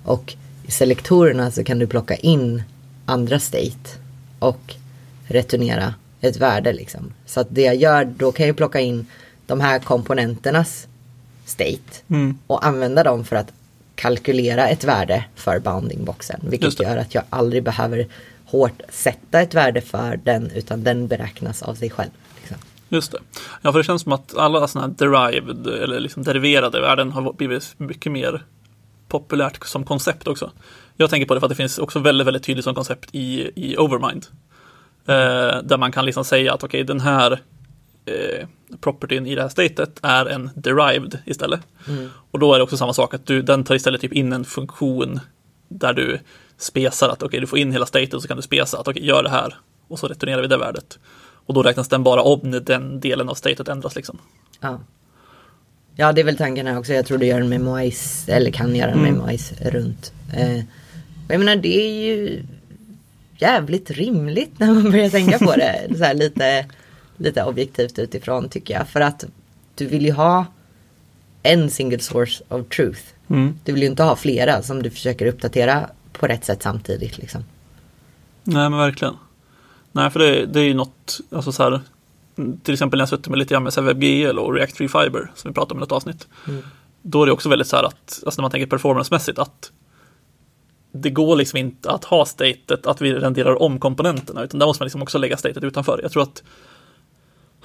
Och 0.04 0.34
i 0.66 0.70
selektorerna 0.70 1.50
så 1.50 1.64
kan 1.64 1.78
du 1.78 1.86
plocka 1.86 2.14
in 2.16 2.62
andra 3.06 3.40
state 3.40 3.90
och 4.38 4.74
returnera 5.26 5.94
ett 6.20 6.36
värde 6.36 6.72
liksom. 6.72 7.12
Så 7.26 7.40
att 7.40 7.46
det 7.50 7.62
jag 7.62 7.76
gör, 7.76 8.04
då 8.04 8.32
kan 8.32 8.46
jag 8.46 8.56
plocka 8.56 8.80
in 8.80 9.06
de 9.46 9.60
här 9.60 9.78
komponenternas 9.78 10.86
state 11.46 11.78
Mm. 12.10 12.38
och 12.46 12.66
använda 12.66 13.02
dem 13.02 13.24
för 13.24 13.36
att 13.36 13.52
kalkylera 14.02 14.68
ett 14.68 14.84
värde 14.84 15.24
för 15.34 15.58
boundingboxen. 15.58 16.40
Vilket 16.42 16.80
gör 16.80 16.96
att 16.96 17.14
jag 17.14 17.24
aldrig 17.30 17.62
behöver 17.62 18.06
hårt 18.44 18.82
sätta 18.88 19.40
ett 19.40 19.54
värde 19.54 19.80
för 19.80 20.20
den 20.24 20.50
utan 20.50 20.84
den 20.84 21.06
beräknas 21.06 21.62
av 21.62 21.74
sig 21.74 21.90
själv. 21.90 22.10
Liksom. 22.40 22.56
Just 22.88 23.12
det. 23.12 23.18
Ja, 23.62 23.72
för 23.72 23.78
det 23.78 23.84
känns 23.84 24.02
som 24.02 24.12
att 24.12 24.36
alla 24.36 24.68
sådana 24.68 24.88
här 24.88 24.94
derived 25.06 25.66
eller 25.66 26.00
liksom 26.00 26.22
deriverade 26.22 26.80
värden 26.80 27.12
har 27.12 27.32
blivit 27.32 27.74
mycket 27.76 28.12
mer 28.12 28.44
populärt 29.08 29.66
som 29.66 29.84
koncept 29.84 30.28
också. 30.28 30.50
Jag 30.96 31.10
tänker 31.10 31.26
på 31.26 31.34
det 31.34 31.40
för 31.40 31.46
att 31.46 31.50
det 31.50 31.56
finns 31.56 31.78
också 31.78 31.98
väldigt, 31.98 32.26
väldigt 32.26 32.42
tydligt 32.42 32.64
som 32.64 32.74
koncept 32.74 33.08
i, 33.12 33.50
i 33.54 33.76
Overmind. 33.76 34.26
Eh, 35.06 35.62
där 35.62 35.76
man 35.76 35.92
kan 35.92 36.04
liksom 36.04 36.24
säga 36.24 36.54
att 36.54 36.64
okej, 36.64 36.84
den 36.84 37.00
här 37.00 37.40
eh, 38.06 38.46
propertyn 38.80 39.26
i 39.26 39.34
det 39.34 39.42
här 39.42 39.48
statet 39.48 39.98
är 40.02 40.26
en 40.26 40.50
derived 40.54 41.18
istället. 41.26 41.60
Och 42.30 42.38
då 42.38 42.54
är 42.54 42.58
det 42.58 42.62
också 42.62 42.76
samma 42.76 42.92
sak 42.92 43.14
att 43.14 43.26
du, 43.26 43.42
den 43.42 43.64
tar 43.64 43.74
istället 43.74 44.00
typ 44.00 44.12
in 44.12 44.32
en 44.32 44.44
funktion 44.44 45.20
där 45.68 45.92
du 45.92 46.18
spesar 46.58 47.08
att 47.08 47.22
okej, 47.22 47.40
du 47.40 47.46
får 47.46 47.58
in 47.58 47.72
hela 47.72 47.86
statet 47.86 48.14
och 48.14 48.22
så 48.22 48.28
kan 48.28 48.36
du 48.36 48.42
spesa 48.42 48.78
att 48.78 48.88
okej, 48.88 49.06
gör 49.06 49.22
det 49.22 49.30
här 49.30 49.54
och 49.88 49.98
så 49.98 50.08
returnerar 50.08 50.42
vi 50.42 50.48
det 50.48 50.56
värdet. 50.56 50.98
Och 51.46 51.54
då 51.54 51.62
räknas 51.62 51.88
den 51.88 52.02
bara 52.02 52.22
om 52.22 52.40
när 52.42 52.60
den 52.60 53.00
delen 53.00 53.28
av 53.28 53.34
statet 53.34 53.68
ändras 53.68 53.96
liksom. 53.96 54.18
Ja. 54.60 54.80
ja, 55.96 56.12
det 56.12 56.20
är 56.20 56.24
väl 56.24 56.36
tanken 56.36 56.66
här 56.66 56.78
också. 56.78 56.92
Jag 56.92 57.06
tror 57.06 57.18
du 57.18 57.26
gör 57.26 57.40
en 57.40 57.48
memoize, 57.48 58.32
eller 58.32 58.50
kan 58.50 58.76
göra 58.76 58.90
en 58.90 58.98
Mm. 58.98 59.14
memoize 59.14 59.70
runt. 59.70 60.12
Eh, 60.36 60.56
jag 61.28 61.38
menar 61.38 61.56
det 61.56 61.76
är 61.76 62.04
ju 62.04 62.42
jävligt 63.38 63.90
rimligt 63.90 64.58
när 64.58 64.66
man 64.74 64.90
börjar 64.90 65.08
tänka 65.10 65.38
på 65.38 65.56
det. 65.56 65.88
Så 65.96 66.04
här 66.04 66.14
lite, 66.14 66.66
lite 67.22 67.44
objektivt 67.44 67.98
utifrån 67.98 68.48
tycker 68.48 68.74
jag. 68.74 68.88
För 68.88 69.00
att 69.00 69.24
du 69.74 69.86
vill 69.86 70.04
ju 70.04 70.12
ha 70.12 70.46
en 71.42 71.70
single 71.70 71.98
source 71.98 72.44
of 72.48 72.68
truth. 72.68 73.02
Mm. 73.28 73.58
Du 73.64 73.72
vill 73.72 73.82
ju 73.82 73.88
inte 73.88 74.02
ha 74.02 74.16
flera 74.16 74.62
som 74.62 74.82
du 74.82 74.90
försöker 74.90 75.26
uppdatera 75.26 75.90
på 76.12 76.26
rätt 76.26 76.44
sätt 76.44 76.62
samtidigt. 76.62 77.18
Liksom. 77.18 77.44
Nej, 78.44 78.70
men 78.70 78.78
verkligen. 78.78 79.14
Nej, 79.92 80.10
för 80.10 80.20
det, 80.20 80.46
det 80.46 80.60
är 80.60 80.64
ju 80.64 80.74
något, 80.74 81.20
alltså 81.30 81.52
så 81.52 81.62
här, 81.62 81.80
till 82.62 82.72
exempel 82.74 82.98
när 82.98 83.02
jag 83.02 83.08
suttit 83.08 83.28
med 83.28 83.38
lite 83.38 83.54
grann 83.54 83.62
med 83.62 83.84
WebGL 83.84 84.38
och 84.38 84.54
React 84.54 84.76
Free 84.76 84.88
Fiber 84.88 85.30
som 85.34 85.50
vi 85.50 85.54
pratade 85.54 85.72
om 85.72 85.78
i 85.78 85.80
något 85.80 85.92
avsnitt. 85.92 86.28
Mm. 86.48 86.62
Då 87.02 87.22
är 87.22 87.26
det 87.26 87.32
också 87.32 87.48
väldigt 87.48 87.68
så 87.68 87.76
här 87.76 87.84
att, 87.84 88.22
alltså 88.26 88.40
när 88.40 88.42
man 88.42 88.50
tänker 88.50 88.66
performancemässigt, 88.66 89.38
att 89.38 89.72
det 90.92 91.10
går 91.10 91.36
liksom 91.36 91.56
inte 91.56 91.90
att 91.90 92.04
ha 92.04 92.24
statet 92.24 92.86
att 92.86 93.00
vi 93.00 93.12
renderar 93.12 93.62
om 93.62 93.78
komponenterna, 93.78 94.42
utan 94.42 94.58
där 94.58 94.66
måste 94.66 94.82
man 94.82 94.86
liksom 94.86 95.02
också 95.02 95.18
lägga 95.18 95.36
statet 95.36 95.64
utanför. 95.64 96.00
Jag 96.02 96.12
tror 96.12 96.22
att 96.22 96.42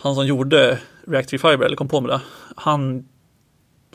han 0.01 0.15
som 0.15 0.27
gjorde 0.27 0.79
React 1.07 1.29
Free 1.29 1.39
Fiber, 1.39 1.65
eller 1.65 1.75
kom 1.75 1.87
på 1.87 2.01
med 2.01 2.09
det, 2.09 2.21
han, 2.55 3.07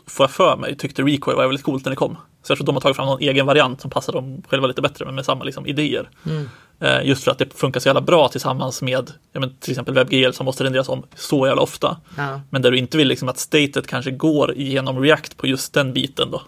får 0.07 0.23
jag 0.23 0.31
för 0.31 0.57
mig, 0.57 0.77
tyckte 0.77 1.01
Recoil 1.01 1.37
var 1.37 1.47
väldigt 1.47 1.65
coolt 1.65 1.85
när 1.85 1.89
det 1.89 1.95
kom. 1.95 2.17
Så 2.43 2.51
jag 2.51 2.57
tror 2.57 2.63
att 2.63 2.65
de 2.65 2.75
har 2.75 2.81
tagit 2.81 2.95
fram 2.95 3.05
någon 3.05 3.21
egen 3.21 3.45
variant 3.45 3.81
som 3.81 3.91
passar 3.91 4.13
dem 4.13 4.43
själva 4.47 4.67
lite 4.67 4.81
bättre, 4.81 5.05
men 5.05 5.15
med 5.15 5.25
samma 5.25 5.43
liksom, 5.43 5.65
idéer. 5.65 6.09
Mm. 6.25 6.49
Eh, 6.79 7.07
just 7.07 7.23
för 7.23 7.31
att 7.31 7.37
det 7.37 7.53
funkar 7.53 7.79
så 7.79 7.89
jävla 7.89 8.01
bra 8.01 8.27
tillsammans 8.27 8.81
med 8.81 9.11
men, 9.33 9.55
till 9.55 9.71
exempel 9.71 9.93
WebGL 9.93 10.31
som 10.31 10.45
måste 10.45 10.63
renderas 10.63 10.89
om 10.89 11.03
så 11.15 11.47
jävla 11.47 11.61
ofta. 11.61 11.97
Ja. 12.17 12.41
Men 12.49 12.61
där 12.61 12.71
du 12.71 12.77
inte 12.77 12.97
vill 12.97 13.07
liksom 13.07 13.29
att 13.29 13.37
statet 13.37 13.87
kanske 13.87 14.11
går 14.11 14.53
genom 14.55 14.99
React 14.99 15.37
på 15.37 15.47
just 15.47 15.73
den 15.73 15.93
biten 15.93 16.31
då. 16.31 16.41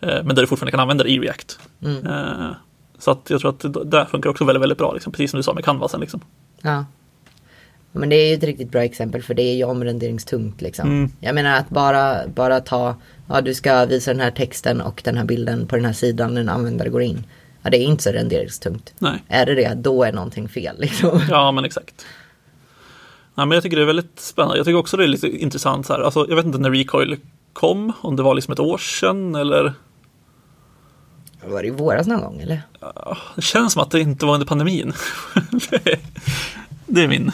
Eh, 0.00 0.24
men 0.24 0.36
där 0.36 0.42
du 0.42 0.46
fortfarande 0.46 0.70
kan 0.70 0.80
använda 0.80 1.04
det 1.04 1.10
i 1.10 1.18
React. 1.18 1.58
Mm. 1.82 2.06
Eh, 2.06 2.50
så 2.98 3.10
att 3.10 3.30
jag 3.30 3.40
tror 3.40 3.50
att 3.50 3.60
det 3.60 3.84
där 3.84 4.04
funkar 4.04 4.30
också 4.30 4.44
väldigt, 4.44 4.62
väldigt 4.62 4.78
bra, 4.78 4.92
liksom, 4.92 5.12
precis 5.12 5.30
som 5.30 5.38
du 5.38 5.42
sa 5.42 5.54
med 5.54 5.64
canvasen. 5.64 6.00
Liksom. 6.00 6.20
Ja. 6.62 6.84
Men 7.96 8.08
det 8.08 8.16
är 8.16 8.28
ju 8.28 8.34
ett 8.34 8.44
riktigt 8.44 8.70
bra 8.70 8.84
exempel 8.84 9.22
för 9.22 9.34
det 9.34 9.42
är 9.42 9.54
ju 9.54 9.64
omrenderingstungt 9.64 10.62
liksom. 10.62 10.88
Mm. 10.88 11.10
Jag 11.20 11.34
menar 11.34 11.58
att 11.58 11.68
bara, 11.68 12.28
bara 12.28 12.60
ta, 12.60 12.96
ja 13.28 13.40
du 13.40 13.54
ska 13.54 13.84
visa 13.84 14.10
den 14.10 14.20
här 14.20 14.30
texten 14.30 14.80
och 14.80 15.00
den 15.04 15.16
här 15.16 15.24
bilden 15.24 15.66
på 15.66 15.76
den 15.76 15.84
här 15.84 15.92
sidan 15.92 16.34
när 16.34 16.40
en 16.40 16.48
användare 16.48 16.88
går 16.88 17.02
in. 17.02 17.26
Ja 17.62 17.70
det 17.70 17.76
är 17.76 17.84
inte 17.84 18.02
så 18.02 18.10
renderingstungt. 18.10 18.94
Nej. 18.98 19.22
Är 19.28 19.46
det 19.46 19.54
det, 19.54 19.74
då 19.74 20.04
är 20.04 20.12
någonting 20.12 20.48
fel 20.48 20.76
liksom. 20.78 21.20
Ja, 21.30 21.52
men 21.52 21.64
exakt. 21.64 22.06
Nej, 23.34 23.46
men 23.46 23.56
jag 23.56 23.62
tycker 23.62 23.76
det 23.76 23.82
är 23.82 23.86
väldigt 23.86 24.20
spännande. 24.20 24.56
Jag 24.56 24.66
tycker 24.66 24.78
också 24.78 24.96
det 24.96 25.04
är 25.04 25.08
lite 25.08 25.28
intressant 25.28 25.86
så 25.86 25.92
här. 25.92 26.00
Alltså, 26.00 26.26
jag 26.28 26.36
vet 26.36 26.44
inte 26.46 26.58
när 26.58 26.70
Recoil 26.70 27.16
kom, 27.52 27.92
om 28.00 28.16
det 28.16 28.22
var 28.22 28.34
liksom 28.34 28.52
ett 28.52 28.60
år 28.60 28.78
sedan 28.78 29.34
eller 29.34 29.72
Var 31.44 31.62
det 31.62 31.68
i 31.68 31.70
våras 31.70 32.06
någon 32.06 32.20
gång 32.20 32.40
eller? 32.40 32.62
Det 33.34 33.42
känns 33.42 33.72
som 33.72 33.82
att 33.82 33.90
det 33.90 34.00
inte 34.00 34.26
var 34.26 34.34
under 34.34 34.46
pandemin. 34.46 34.92
Det 36.86 37.02
är 37.02 37.08
min 37.08 37.32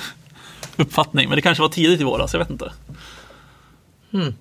uppfattning, 0.81 1.29
men 1.29 1.37
det 1.37 1.43
kanske 1.43 1.63
var 1.63 1.69
tidigt 1.69 2.01
i 2.01 2.05
våras, 2.05 2.33
jag 2.33 2.39
vet 2.39 2.51
inte. 2.51 2.73
Hmm. 4.11 4.35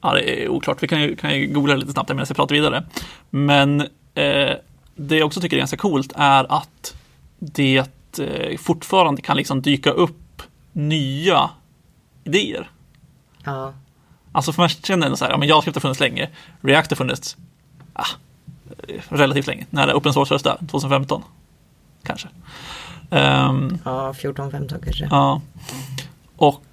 Ja, 0.00 0.14
det 0.14 0.44
är 0.44 0.48
oklart. 0.48 0.82
Vi 0.82 0.88
kan 0.88 1.00
ju, 1.00 1.16
kan 1.16 1.34
ju 1.34 1.46
googla 1.46 1.74
lite 1.74 1.92
snabbt 1.92 2.08
medan 2.08 2.26
jag 2.28 2.36
pratar 2.36 2.54
vidare. 2.54 2.84
Men 3.30 3.80
eh, 4.14 4.54
det 4.94 5.16
jag 5.16 5.26
också 5.26 5.40
tycker 5.40 5.56
är 5.56 5.58
ganska 5.58 5.76
coolt 5.76 6.12
är 6.16 6.52
att 6.52 6.94
det 7.38 7.84
eh, 8.18 8.58
fortfarande 8.58 9.22
kan 9.22 9.36
liksom 9.36 9.62
dyka 9.62 9.90
upp 9.90 10.42
nya 10.72 11.50
idéer. 12.24 12.70
Ja. 13.44 13.74
Alltså 14.32 14.52
för 14.52 14.62
man 14.62 14.68
känner 14.68 15.06
ändå 15.06 15.16
så 15.16 15.24
här, 15.24 15.32
ja 15.32 15.38
men 15.38 15.48
JavaScript 15.48 15.76
har 15.76 15.80
funnits 15.80 16.00
länge, 16.00 16.28
React 16.60 16.90
har 16.90 16.96
funnits 16.96 17.36
ah, 17.92 18.06
relativt 19.08 19.46
länge. 19.46 19.66
När 19.70 19.94
open 19.94 20.12
source 20.12 20.38
det? 20.38 20.56
2015? 20.70 21.22
Kanske. 22.02 22.28
Ehm, 23.10 23.78
Ja, 23.84 24.12
14-15 24.12 24.84
kanske. 24.84 25.08
ja. 25.10 25.40
Och 26.36 26.64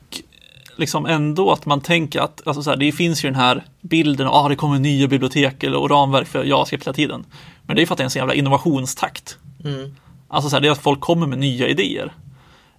liksom 0.75 1.05
ändå 1.05 1.51
att 1.51 1.65
man 1.65 1.81
tänker 1.81 2.19
att 2.19 2.47
alltså 2.47 2.63
så 2.63 2.69
här, 2.69 2.77
det 2.77 2.91
finns 2.91 3.25
ju 3.25 3.29
den 3.29 3.39
här 3.39 3.63
bilden 3.81 4.27
av 4.27 4.45
ah, 4.45 4.49
det 4.49 4.55
kommer 4.55 4.79
nya 4.79 5.07
bibliotek 5.07 5.63
eller, 5.63 5.77
och 5.77 5.89
ramverk 5.89 6.27
för 6.27 6.43
JavaScript 6.43 6.85
hela 6.85 6.93
tiden. 6.93 7.25
Men 7.63 7.75
det 7.75 7.81
är 7.81 7.85
för 7.85 7.93
att 7.93 7.97
det 7.97 8.01
är 8.01 8.05
en 8.05 8.09
så 8.09 8.17
jävla 8.17 8.33
innovationstakt. 8.33 9.37
Mm. 9.65 9.95
Alltså 10.27 10.49
så 10.49 10.55
här, 10.55 10.61
det 10.61 10.67
är 10.67 10.71
att 10.71 10.77
folk 10.77 10.99
kommer 10.99 11.27
med 11.27 11.39
nya 11.39 11.67
idéer. 11.67 12.13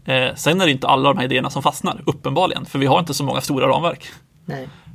Eh, 0.05 0.35
sen 0.35 0.61
är 0.61 0.67
det 0.67 0.73
inte 0.73 0.87
alla 0.89 1.09
de 1.09 1.19
här 1.19 1.25
idéerna 1.25 1.51
som 1.51 1.63
fastnar, 1.63 2.03
uppenbarligen, 2.07 2.67
för 2.67 2.79
vi 2.79 2.87
har 2.87 2.99
inte 2.99 3.15
så 3.15 3.25
många 3.25 3.41
stora 3.41 3.69
ramverk. 3.69 4.05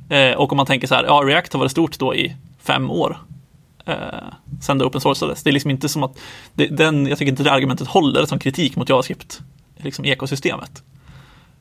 Eh, 0.08 0.36
och 0.36 0.52
om 0.52 0.56
man 0.56 0.66
tänker 0.66 0.86
så 0.86 0.94
här, 0.94 1.04
ja, 1.04 1.22
React 1.24 1.52
har 1.52 1.60
varit 1.60 1.70
stort 1.70 1.98
då 1.98 2.14
i 2.14 2.36
fem 2.62 2.90
år. 2.90 3.18
Eh, 3.86 4.34
sen 4.60 4.78
det 4.78 4.84
open 4.84 5.00
sourcades. 5.00 5.42
Det 5.42 5.50
är 5.50 5.52
liksom 5.52 5.70
inte 5.70 5.88
som 5.88 6.02
att, 6.02 6.18
det, 6.54 6.66
den, 6.66 7.06
jag 7.06 7.18
tycker 7.18 7.32
inte 7.32 7.42
det 7.42 7.52
argumentet 7.52 7.88
håller 7.88 8.26
som 8.26 8.38
kritik 8.38 8.76
mot 8.76 8.88
JavaScript, 8.88 9.40
liksom 9.76 10.04
ekosystemet. 10.04 10.82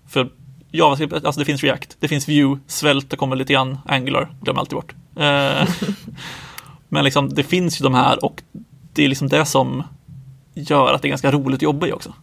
För 0.08 0.30
JavaScript, 0.72 1.13
alltså 1.13 1.39
det 1.39 1.46
finns 1.46 1.63
React, 1.63 1.98
det 2.00 2.08
finns 2.08 2.30
Vue, 2.30 2.60
Svält, 2.68 3.10
det 3.10 3.18
kommer 3.18 3.36
lite 3.36 3.53
grann, 3.53 3.77
Angular, 3.86 4.36
glöm 4.42 4.58
alltid 4.58 4.75
bort. 4.75 4.96
Eh, 5.15 5.70
men 6.89 7.03
liksom, 7.03 7.30
det 7.30 7.44
finns 7.44 7.82
ju 7.82 7.84
de 7.84 7.94
här 7.94 8.25
och 8.25 8.44
det 8.94 9.03
är 9.03 9.08
liksom 9.08 9.27
det 9.27 9.46
som 9.46 9.84
gör 10.53 10.94
att 10.94 11.01
det 11.01 11.08
är 11.08 11.10
ganska 11.10 11.32
roligt 11.32 11.58
att 11.58 11.62
jobba 11.62 11.88
i 11.88 11.94
också. 11.94 12.13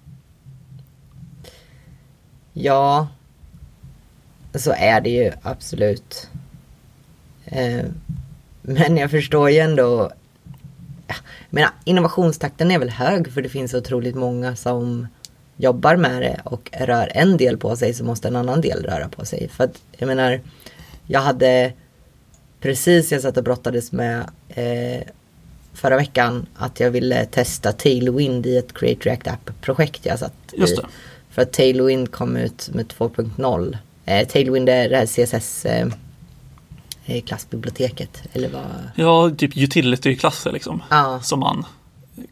Ja. 2.53 3.09
Så 4.55 4.73
är 4.73 5.01
det 5.01 5.11
ju 5.11 5.33
absolut. 5.43 6.29
Eh, 7.45 7.85
men 8.63 8.97
jag 8.97 9.11
förstår 9.11 9.51
ju 9.51 9.59
ändå. 9.59 10.11
Ja, 11.07 11.15
Jag 11.49 11.55
menar, 11.55 11.71
innovationstakten 11.85 12.71
är 12.71 12.79
väl 12.79 12.91
hög 12.91 13.33
för 13.33 13.43
det 13.43 13.49
finns 13.49 13.75
otroligt 13.75 14.15
många 14.15 14.57
som 14.57 15.07
jobbar 15.57 15.97
med 15.97 16.23
det 16.23 16.41
och 16.45 16.71
rör 16.73 17.13
en 17.15 17.37
del 17.37 17.57
på 17.57 17.77
sig 17.77 17.95
så 17.95 18.05
måste 18.05 18.29
en 18.29 18.37
annan 18.37 18.61
del 18.61 18.83
röra 18.83 19.09
på 19.09 19.25
sig. 19.25 19.49
För 19.49 19.65
att 19.65 19.83
jag 19.99 20.07
menar, 20.07 20.41
jag 21.07 21.21
hade 21.21 21.73
precis 22.61 23.13
jag 23.13 23.23
satt 23.23 23.37
och 23.37 23.45
brottades 23.45 23.93
med 23.93 24.31
eh, 24.49 25.03
förra 25.73 25.97
veckan 25.97 26.47
att 26.57 26.81
jag 26.81 26.91
ville 26.91 27.25
testa 27.25 27.73
Tailwind 27.73 28.47
i 28.47 28.57
ett 28.57 28.73
Create 28.75 29.09
React 29.09 29.29
App-projekt 29.29 30.07
jag 30.07 30.19
satt 30.19 30.33
Just 30.53 30.73
i. 30.73 30.77
det. 30.77 30.87
För 31.31 31.43
att 31.43 31.53
Tailwind 31.53 32.11
kom 32.11 32.37
ut 32.37 32.71
med 32.73 32.87
2.0. 32.87 33.79
Eh, 34.05 34.29
Tailwind 34.29 34.69
är 34.69 34.89
det 34.89 34.97
här 34.97 35.07
CSS 35.07 35.65
eh, 35.67 35.87
klassbiblioteket. 37.27 38.23
Eller 38.33 38.49
vad? 38.49 38.63
Ja, 38.95 39.31
typ 39.37 39.57
utility-klasser 39.57 40.53
liksom. 40.53 40.83
Ja. 40.91 41.21
Som 41.23 41.41
man 41.41 41.65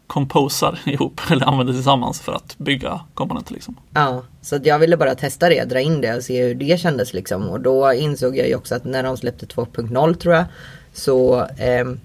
komposar 0.07 0.79
ihop 0.85 1.21
eller 1.31 1.45
använder 1.45 1.73
tillsammans 1.73 2.21
för 2.21 2.33
att 2.33 2.57
bygga 2.57 3.01
komponenter 3.13 3.53
liksom. 3.53 3.77
Ja, 3.93 4.23
så 4.41 4.59
jag 4.63 4.79
ville 4.79 4.97
bara 4.97 5.15
testa 5.15 5.49
det, 5.49 5.63
dra 5.63 5.79
in 5.79 6.01
det 6.01 6.15
och 6.15 6.23
se 6.23 6.43
hur 6.43 6.55
det 6.55 6.79
kändes 6.79 7.13
liksom. 7.13 7.49
Och 7.49 7.59
då 7.59 7.93
insåg 7.93 8.37
jag 8.37 8.47
ju 8.47 8.55
också 8.55 8.75
att 8.75 8.83
när 8.85 9.03
de 9.03 9.17
släppte 9.17 9.45
2.0 9.45 10.13
tror 10.13 10.35
jag 10.35 10.45
så 10.93 11.47
ehm, 11.57 11.99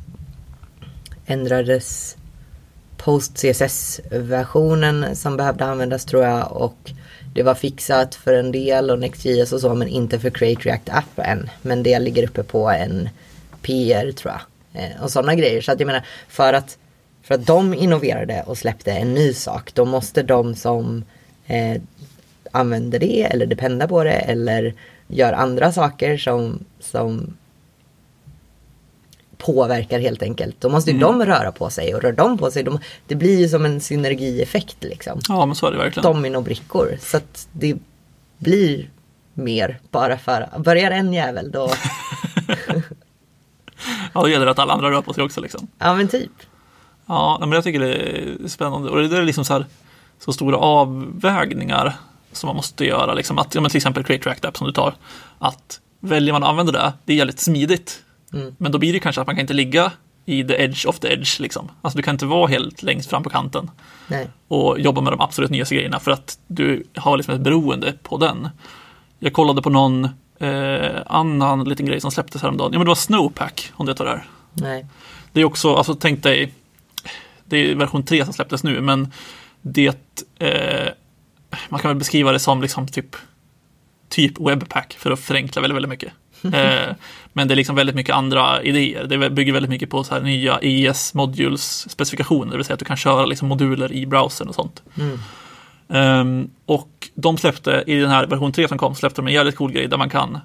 ändrades 1.27 2.17
Post 2.97 3.37
CSS-versionen 3.37 5.17
som 5.17 5.37
behövde 5.37 5.65
användas 5.65 6.05
tror 6.05 6.25
jag 6.25 6.53
och 6.53 6.93
det 7.35 7.43
var 7.43 7.55
fixat 7.55 8.15
för 8.15 8.33
en 8.33 8.53
del 8.53 8.91
och 8.91 8.99
Next.js 8.99 9.53
och 9.53 9.61
så 9.61 9.75
men 9.75 9.89
inte 9.89 10.19
för 10.19 10.31
Create 10.31 10.63
React 10.63 10.89
App 10.89 11.19
än. 11.19 11.51
Men 11.63 11.83
det 11.83 11.99
ligger 11.99 12.25
uppe 12.25 12.43
på 12.43 12.71
en 12.71 13.09
PR 13.63 14.13
tror 14.13 14.33
jag. 14.33 14.83
Eh, 14.83 15.03
och 15.03 15.11
sådana 15.11 15.35
grejer. 15.35 15.61
Så 15.61 15.73
att 15.73 15.81
jag 15.81 15.87
menar 15.87 16.07
för 16.29 16.53
att, 16.53 16.79
för 17.23 17.35
att 17.35 17.47
de 17.47 17.75
innoverade 17.75 18.43
och 18.47 18.59
släppte 18.59 18.93
en 18.93 19.15
ny 19.15 19.33
sak 19.33 19.75
då 19.75 19.85
måste 19.85 20.23
de 20.23 20.55
som 20.55 21.05
eh, 21.47 21.83
använder 22.51 22.99
det 22.99 23.23
eller 23.23 23.47
dependar 23.47 23.87
på 23.87 24.05
det 24.05 24.11
eller 24.11 24.75
gör 25.07 25.33
andra 25.33 25.73
saker 25.73 26.17
som, 26.17 26.65
som 26.81 27.37
påverkar 29.45 29.99
helt 29.99 30.23
enkelt. 30.23 30.61
Då 30.61 30.69
måste 30.69 30.91
ju 30.91 30.99
de 30.99 31.25
röra 31.25 31.53
på 31.53 31.71
sig 31.71 31.95
och 31.95 32.03
rör 32.03 32.13
de 32.13 32.39
på 32.39 32.51
sig, 32.51 32.63
de, 32.63 32.79
det 33.07 33.15
blir 33.15 33.41
ju 33.41 33.49
som 33.49 33.65
en 33.65 33.81
synergieffekt 33.81 34.85
liksom. 34.85 35.21
Ja, 35.29 35.47
men 35.47 35.57
så 35.57 35.67
är 35.67 35.71
det 35.71 35.79
verkligen. 35.79 36.13
Dominobrickor. 36.13 36.97
Så 37.01 37.17
att 37.17 37.49
det 37.53 37.77
blir 38.39 38.91
mer 39.35 39.81
bara 39.91 40.19
för, 40.19 40.49
börjar 40.59 40.91
en 40.91 41.13
jävel 41.13 41.51
då, 41.51 41.71
Ja, 44.13 44.21
då 44.21 44.29
gäller 44.29 44.45
det 44.45 44.51
att 44.51 44.59
alla 44.59 44.73
andra 44.73 44.91
rör 44.91 45.03
på 45.03 45.15
sig 45.15 45.25
också 45.25 45.41
liksom. 45.41 45.69
ja 45.79 45.95
men 45.95 46.09
typ. 46.09 46.33
Ja, 47.07 47.37
men 47.41 47.53
jag 47.53 47.65
tycker 47.65 47.81
det 47.81 47.95
är 47.95 48.49
spännande. 48.49 48.91
Och 48.91 49.09
det 49.09 49.17
är 49.19 49.23
liksom 49.23 49.45
så 49.45 49.53
här 49.53 49.67
så 50.19 50.33
stora 50.33 50.57
avvägningar 50.57 51.97
som 52.33 52.47
man 52.47 52.57
måste 52.57 52.85
göra. 52.85 53.15
Liksom 53.15 53.39
att, 53.39 53.55
ja, 53.55 53.69
till 53.69 53.77
exempel 53.77 54.05
Create 54.05 54.29
React 54.29 54.45
App 54.45 54.57
som 54.57 54.67
du 54.67 54.73
tar. 54.73 54.95
Att 55.39 55.81
väljer 56.01 56.33
man 56.33 56.43
att 56.43 56.49
använda 56.49 56.73
det, 56.73 56.93
det 57.05 57.13
är 57.13 57.17
jävligt 57.17 57.41
smidigt. 57.41 58.03
Mm. 58.35 58.55
Men 58.59 58.73
då 58.73 58.79
blir 58.79 58.93
det 58.93 59.01
kanske 59.01 59.21
att 59.21 59.27
man 59.27 59.37
kan 59.37 59.41
inte 59.41 59.55
ligga 59.55 59.93
i 60.25 60.45
the 60.45 60.63
edge 60.63 60.87
of 60.87 60.99
the 60.99 61.13
edge. 61.13 61.41
Liksom. 61.41 61.71
Alltså 61.83 61.97
du 61.97 62.03
kan 62.03 62.15
inte 62.15 62.27
vara 62.27 62.47
helt 62.47 62.83
längst 62.83 63.11
fram 63.11 63.23
på 63.23 63.31
kanten 63.31 63.71
Nej. 64.07 64.29
och 64.49 64.81
jobba 64.81 65.01
med 65.01 65.13
de 65.13 65.21
absolut 65.21 65.51
nyaste 65.51 65.75
grejerna 65.75 66.01
för 66.01 66.11
att 66.11 66.39
du 66.47 66.85
har 66.97 67.17
liksom 67.17 67.35
ett 67.35 67.41
beroende 67.41 67.93
på 68.03 68.19
den. 68.19 68.49
Jag 69.19 69.33
kollade 69.33 69.63
på 69.63 69.71
någon 69.71 70.09
eh, 70.39 71.03
annan 71.07 71.65
liten 71.65 71.87
grej 71.87 72.01
som 72.01 72.11
släpptes 72.11 72.43
häromdagen. 72.43 72.73
Ja, 72.73 72.79
men 72.79 72.85
det 72.85 72.91
var 72.91 72.95
Snowpack, 72.95 73.73
om 73.75 73.87
du 73.87 73.93
vet 73.93 73.99
vad 73.99 74.09
det 74.09 74.13
är. 74.13 74.27
Nej. 74.53 74.87
Det 75.33 75.41
är 75.41 75.45
också, 75.45 75.75
alltså 75.75 75.95
tänk 75.95 76.23
dig, 76.23 76.55
det 77.45 77.57
är 77.57 77.75
version 77.75 78.03
3 78.03 78.25
som 78.25 78.35
släpptes 78.35 78.65
nu, 78.65 78.81
men 78.81 79.13
det, 79.63 80.19
eh, 80.39 80.93
man 81.69 81.81
kan 81.81 81.89
väl 81.89 81.99
beskriva 81.99 82.33
det 82.33 82.39
som 82.39 82.63
liksom 82.63 82.89
typ, 82.89 83.17
typ 84.09 84.41
Webpack 84.41 84.97
för 84.99 85.11
att 85.11 85.21
förenkla 85.21 85.63
väldigt, 85.63 85.77
väldigt 85.77 85.91
mycket. 85.91 86.13
Eh, 86.55 86.95
men 87.33 87.49
det 87.49 87.55
är 87.55 87.57
liksom 87.57 87.77
väldigt 87.77 87.97
mycket 87.97 88.15
andra 88.15 88.63
idéer. 88.63 89.05
Det 89.05 89.31
bygger 89.31 89.53
väldigt 89.53 89.71
mycket 89.71 89.91
på 89.91 90.05
så 90.05 90.15
här 90.15 90.21
nya 90.21 90.59
ES 90.63 91.15
modules 91.15 91.91
specifikationer, 91.91 92.51
det 92.51 92.57
vill 92.57 92.65
säga 92.65 92.75
att 92.75 92.79
du 92.79 92.85
kan 92.85 92.97
köra 92.97 93.27
liksom 93.27 93.49
moduler 93.49 93.93
i 93.93 94.07
browsern 94.07 94.49
och 94.49 94.55
sånt. 94.55 94.83
Mm. 94.99 95.19
Um, 95.89 96.51
och 96.67 97.09
de 97.15 97.39
släppte, 97.39 97.85
i 97.87 97.95
den 97.95 98.11
här 98.11 98.27
version 98.27 98.53
3 98.53 98.69
som 98.69 98.79
kom, 98.79 98.95
släppte 98.95 99.21
de 99.21 99.27
en 99.27 99.35
jävligt 99.35 99.57
cool 99.57 99.73
grej 99.73 99.89
där 99.89 99.97
man 99.97 100.11
kan 100.11 100.39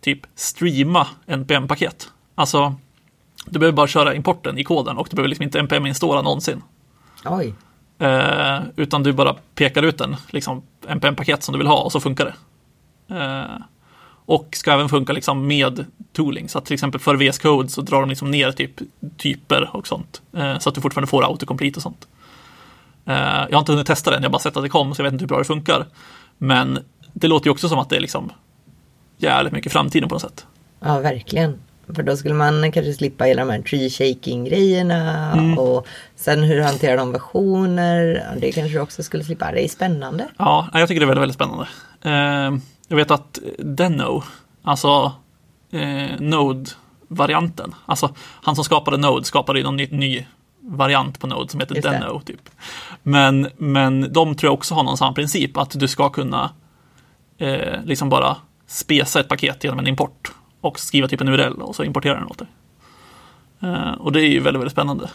typ 0.00 0.20
streama 0.34 1.06
NPM-paket. 1.26 2.08
Alltså, 2.34 2.74
du 3.46 3.58
behöver 3.58 3.76
bara 3.76 3.86
köra 3.86 4.14
importen 4.14 4.58
i 4.58 4.64
koden 4.64 4.98
och 4.98 5.06
du 5.10 5.16
behöver 5.16 5.28
liksom 5.28 5.42
inte 5.42 5.58
NPM-installa 5.58 6.22
någonsin. 6.22 6.62
Oj. 7.24 7.54
Uh, 8.02 8.60
utan 8.76 9.02
du 9.02 9.12
bara 9.12 9.34
pekar 9.54 9.82
ut 9.82 10.00
en 10.00 10.16
liksom, 10.30 10.62
NPM-paket 10.88 11.42
som 11.42 11.52
du 11.52 11.58
vill 11.58 11.66
ha 11.66 11.82
och 11.82 11.92
så 11.92 12.00
funkar 12.00 12.24
det. 12.24 12.34
Uh, 13.14 13.62
och 14.28 14.48
ska 14.52 14.72
även 14.72 14.88
funka 14.88 15.12
liksom 15.12 15.46
med 15.46 15.84
tooling. 16.12 16.48
Så 16.48 16.58
att 16.58 16.64
till 16.64 16.74
exempel 16.74 17.00
för 17.00 17.16
VS 17.16 17.38
Code 17.38 17.68
så 17.68 17.80
drar 17.80 18.00
de 18.00 18.08
liksom 18.08 18.30
ner 18.30 18.52
typ 18.52 18.70
typer 19.16 19.76
och 19.76 19.86
sånt. 19.86 20.22
Uh, 20.36 20.58
så 20.58 20.68
att 20.68 20.74
du 20.74 20.80
fortfarande 20.80 21.06
får 21.06 21.24
autocomplete 21.24 21.76
och 21.76 21.82
sånt. 21.82 22.08
Eh, 23.08 23.46
jag 23.48 23.52
har 23.52 23.58
inte 23.58 23.72
hunnit 23.72 23.86
testa 23.86 24.10
den, 24.10 24.22
jag 24.22 24.28
har 24.28 24.32
bara 24.32 24.38
sett 24.38 24.56
att 24.56 24.62
det 24.62 24.68
kom, 24.68 24.94
så 24.94 25.00
jag 25.00 25.04
vet 25.04 25.12
inte 25.12 25.22
hur 25.22 25.28
bra 25.28 25.38
det 25.38 25.44
funkar. 25.44 25.86
Men 26.38 26.78
det 27.12 27.28
låter 27.28 27.46
ju 27.46 27.50
också 27.50 27.68
som 27.68 27.78
att 27.78 27.90
det 27.90 27.96
är 27.96 28.00
liksom 28.00 28.32
jävligt 29.16 29.52
mycket 29.52 29.72
framtiden 29.72 30.08
på 30.08 30.14
något 30.14 30.22
sätt. 30.22 30.46
Ja, 30.80 30.98
verkligen. 30.98 31.58
För 31.94 32.02
då 32.02 32.16
skulle 32.16 32.34
man 32.34 32.72
kanske 32.72 32.92
slippa 32.92 33.24
hela 33.24 33.44
de 33.44 33.50
här 33.50 33.62
tree 33.62 33.90
shaking 33.90 34.44
grejerna 34.44 35.32
mm. 35.32 35.58
och 35.58 35.86
sen 36.16 36.42
hur 36.42 36.60
hanterar 36.60 36.96
de 36.96 37.12
versioner. 37.12 38.24
Det 38.40 38.52
kanske 38.52 38.78
du 38.78 38.80
också 38.80 39.02
skulle 39.02 39.24
slippa. 39.24 39.52
Det 39.52 39.64
är 39.64 39.68
spännande. 39.68 40.28
Ja, 40.38 40.68
jag 40.72 40.88
tycker 40.88 41.00
det 41.00 41.04
är 41.04 41.14
väldigt, 41.14 41.22
väldigt 41.22 41.34
spännande. 41.34 41.66
Eh, 42.02 42.60
jag 42.88 42.96
vet 42.96 43.10
att 43.10 43.38
Deno, 43.58 44.22
alltså 44.62 45.12
eh, 45.70 46.20
Node-varianten, 46.20 47.74
alltså 47.86 48.14
han 48.18 48.54
som 48.54 48.64
skapade 48.64 48.96
Node 48.96 49.24
skapade 49.24 49.58
ju 49.58 49.64
någon 49.64 49.76
ny, 49.76 49.88
ny 49.90 50.26
variant 50.60 51.20
på 51.20 51.26
Node 51.26 51.48
som 51.48 51.60
heter 51.60 51.82
Deno. 51.82 52.20
Typ. 52.20 52.48
Men, 53.02 53.48
men 53.56 54.12
de 54.12 54.34
tror 54.34 54.48
jag 54.48 54.54
också 54.54 54.74
har 54.74 54.82
någon 54.82 54.96
samma 54.96 55.12
princip, 55.12 55.56
att 55.56 55.80
du 55.80 55.88
ska 55.88 56.08
kunna 56.08 56.50
eh, 57.38 57.84
liksom 57.84 58.08
bara 58.08 58.36
spesa 58.66 59.20
ett 59.20 59.28
paket 59.28 59.64
genom 59.64 59.78
en 59.78 59.86
import 59.86 60.32
och 60.60 60.78
skriva 60.78 61.08
typ 61.08 61.20
en 61.20 61.28
URL 61.28 61.62
och 61.62 61.76
så 61.76 61.84
importera 61.84 62.14
den 62.14 62.26
åt 62.26 62.38
dig. 62.38 62.48
Eh, 63.60 63.92
och 63.92 64.12
det 64.12 64.20
är 64.20 64.28
ju 64.28 64.40
väldigt, 64.40 64.60
väldigt 64.60 64.72
spännande. 64.72 65.10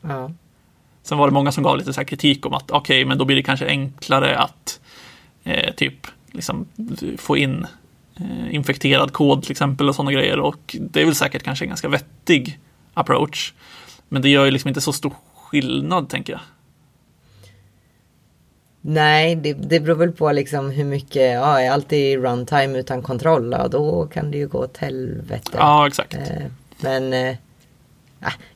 Ja. 0.00 0.30
Sen 1.02 1.18
var 1.18 1.26
det 1.28 1.34
många 1.34 1.52
som 1.52 1.62
gav 1.62 1.78
lite 1.78 1.92
så 1.92 2.04
kritik 2.04 2.46
om 2.46 2.54
att 2.54 2.70
okej, 2.70 2.78
okay, 2.78 3.04
men 3.04 3.18
då 3.18 3.24
blir 3.24 3.36
det 3.36 3.42
kanske 3.42 3.66
enklare 3.66 4.38
att 4.38 4.80
eh, 5.46 5.74
typ 5.74 6.06
liksom 6.32 6.66
få 7.16 7.36
in 7.36 7.66
eh, 8.16 8.54
infekterad 8.54 9.12
kod 9.12 9.42
till 9.42 9.50
exempel 9.50 9.88
och 9.88 9.94
sådana 9.94 10.12
grejer 10.12 10.40
och 10.40 10.76
det 10.80 11.00
är 11.00 11.04
väl 11.04 11.14
säkert 11.14 11.42
kanske 11.42 11.64
en 11.64 11.68
ganska 11.68 11.88
vettig 11.88 12.58
approach. 12.94 13.52
Men 14.08 14.22
det 14.22 14.28
gör 14.28 14.44
ju 14.44 14.50
liksom 14.50 14.68
inte 14.68 14.80
så 14.80 14.92
stor 14.92 15.12
skillnad 15.34 16.08
tänker 16.08 16.32
jag. 16.32 16.40
Nej, 18.80 19.36
det, 19.36 19.52
det 19.52 19.80
beror 19.80 19.96
väl 19.96 20.12
på 20.12 20.32
liksom 20.32 20.70
hur 20.70 20.84
mycket, 20.84 21.32
ja, 21.32 21.60
är 21.60 21.70
alltid 21.70 22.22
runtime 22.22 22.78
utan 22.78 23.02
kontroll, 23.02 23.52
ja, 23.52 23.68
då 23.68 24.06
kan 24.06 24.30
det 24.30 24.38
ju 24.38 24.48
gå 24.48 24.58
åt 24.58 24.76
helvete. 24.76 25.50
Ja, 25.52 25.86
exakt. 25.86 26.14
Eh, 26.14 26.46
men 26.80 27.12
eh, 27.12 27.36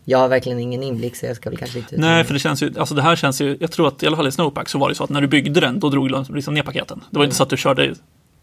jag 0.05 0.19
har 0.19 0.29
verkligen 0.29 0.59
ingen 0.59 0.83
inblick 0.83 1.17
så 1.17 1.27
jag 1.27 1.37
ska 1.37 1.51
väl 1.51 1.59
kanske 1.59 1.79
inte 1.79 1.97
Nej, 1.97 2.25
för 2.25 2.35
det 2.35 2.41
känns 2.41 2.63
ju, 2.63 2.79
alltså 2.79 2.95
det 2.95 3.03
här 3.03 3.17
känns 3.17 3.41
ju, 3.41 3.57
jag 3.61 3.73
tror 3.73 3.89
att 3.89 4.03
i 4.03 4.07
alla 4.07 4.17
fall 4.17 4.29
i 4.29 4.33
Snowpack 4.33 4.69
så 4.69 4.79
var 4.79 4.89
det 4.89 4.95
så 4.95 5.05
att 5.05 5.11
när 5.11 5.21
du 5.21 5.27
byggde 5.27 5.61
den, 5.61 5.81
då 5.81 5.91
drog 5.91 6.09
du 6.09 6.35
liksom 6.35 6.55
ner 6.55 6.63
paketen. 6.63 7.05
Det 7.11 7.17
var 7.17 7.23
mm. 7.23 7.29
inte 7.29 7.37
så 7.37 7.43
att 7.43 7.51
du 7.51 7.57
körde 7.57 7.95